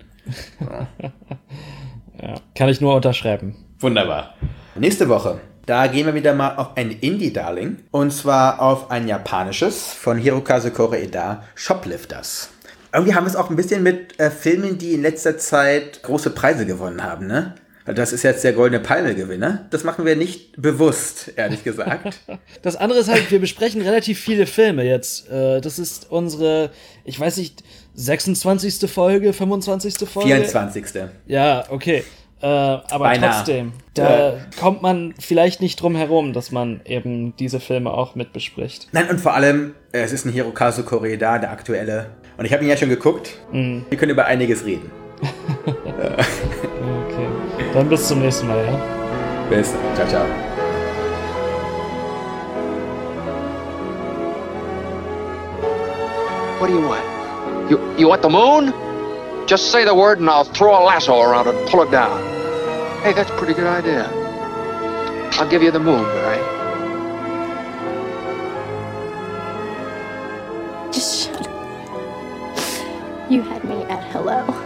Ja. 2.20 2.34
Kann 2.54 2.68
ich 2.68 2.80
nur 2.80 2.94
unterschreiben. 2.94 3.56
Wunderbar. 3.78 4.34
Nächste 4.74 5.08
Woche, 5.08 5.40
da 5.66 5.86
gehen 5.86 6.06
wir 6.06 6.14
wieder 6.14 6.34
mal 6.34 6.56
auf 6.56 6.76
ein 6.76 6.90
Indie-Darling. 6.90 7.78
Und 7.90 8.12
zwar 8.12 8.60
auf 8.60 8.90
ein 8.90 9.08
japanisches 9.08 9.92
von 9.92 10.18
Hirokazu 10.18 10.70
Koreeda, 10.70 11.42
Shoplifters. 11.54 12.50
Irgendwie 12.92 13.14
haben 13.14 13.24
wir 13.24 13.30
es 13.30 13.36
auch 13.36 13.50
ein 13.50 13.56
bisschen 13.56 13.82
mit 13.82 14.18
äh, 14.18 14.30
Filmen, 14.30 14.78
die 14.78 14.94
in 14.94 15.02
letzter 15.02 15.36
Zeit 15.36 16.02
große 16.02 16.30
Preise 16.30 16.64
gewonnen 16.64 17.02
haben, 17.02 17.26
ne? 17.26 17.54
Das 17.94 18.12
ist 18.12 18.22
jetzt 18.24 18.42
der 18.42 18.52
Goldene 18.52 18.80
Palme-Gewinner. 18.82 19.66
Das 19.70 19.84
machen 19.84 20.04
wir 20.04 20.16
nicht 20.16 20.60
bewusst, 20.60 21.32
ehrlich 21.36 21.62
gesagt. 21.64 22.18
Das 22.62 22.74
andere 22.76 22.98
ist 22.98 23.08
halt, 23.08 23.30
wir 23.30 23.38
besprechen 23.38 23.80
relativ 23.82 24.18
viele 24.18 24.46
Filme 24.46 24.82
jetzt. 24.84 25.30
Äh, 25.30 25.60
Das 25.60 25.78
ist 25.78 26.10
unsere, 26.10 26.70
ich 27.04 27.18
weiß 27.20 27.36
nicht, 27.36 27.62
26. 27.94 28.90
Folge, 28.90 29.32
25. 29.32 30.08
Folge? 30.08 30.28
24. 30.28 30.84
Ja, 31.28 31.64
okay. 31.70 32.02
Äh, 32.42 32.46
aber 32.46 32.98
Beinahe. 32.98 33.30
trotzdem, 33.36 33.72
da 33.94 34.28
Ja. 34.34 34.36
kommt 34.60 34.82
man 34.82 35.14
vielleicht 35.18 35.60
nicht 35.62 35.80
drum 35.80 35.94
herum, 35.96 36.32
dass 36.32 36.50
man 36.52 36.80
eben 36.84 37.34
diese 37.36 37.60
Filme 37.60 37.90
auch 37.90 38.14
mit 38.14 38.32
bespricht. 38.32 38.88
Nein, 38.92 39.08
und 39.08 39.20
vor 39.20 39.34
allem, 39.34 39.74
äh, 39.92 40.00
es 40.00 40.12
ist 40.12 40.26
ein 40.26 40.32
Hirokazu 40.32 40.82
Koreeda, 40.84 41.38
der 41.38 41.50
aktuelle. 41.50 42.10
Und 42.36 42.44
ich 42.44 42.52
habe 42.52 42.62
ihn 42.64 42.68
ja 42.68 42.76
schon 42.76 42.90
geguckt. 42.90 43.30
Wir 43.52 43.96
können 43.98 44.10
über 44.10 44.26
einiges 44.26 44.64
reden. 44.66 44.90
Okay. 47.76 47.82
Dann 47.82 47.90
bis 47.90 48.08
zum 48.08 48.20
nächsten 48.20 48.48
Mal, 48.48 48.64
ja? 48.64 48.72
Bis 49.50 49.72
dann. 49.72 49.96
Ciao, 49.96 50.06
ciao. 50.08 50.24
What 56.58 56.68
do 56.68 56.72
you 56.72 56.80
want? 56.80 57.04
You 57.68 57.78
you 57.98 58.08
want 58.08 58.22
the 58.22 58.30
moon? 58.30 58.72
Just 59.46 59.70
say 59.70 59.84
the 59.84 59.94
word 59.94 60.20
and 60.20 60.30
I'll 60.30 60.44
throw 60.44 60.72
a 60.72 60.82
lasso 60.82 61.20
around 61.20 61.48
it 61.48 61.54
and 61.54 61.68
pull 61.68 61.82
it 61.82 61.90
down. 61.90 62.18
Hey, 63.02 63.12
that's 63.12 63.30
a 63.30 63.36
pretty 63.36 63.52
good 63.52 63.66
idea. 63.66 64.08
I'll 65.38 65.48
give 65.48 65.62
you 65.62 65.70
the 65.70 65.78
moon, 65.78 66.02
Barry. 66.02 66.40
Just 70.90 71.28
shut 71.28 71.46
up. 71.46 73.30
You 73.30 73.42
had 73.42 73.62
me 73.64 73.84
at 73.84 74.02
hello. 74.12 74.65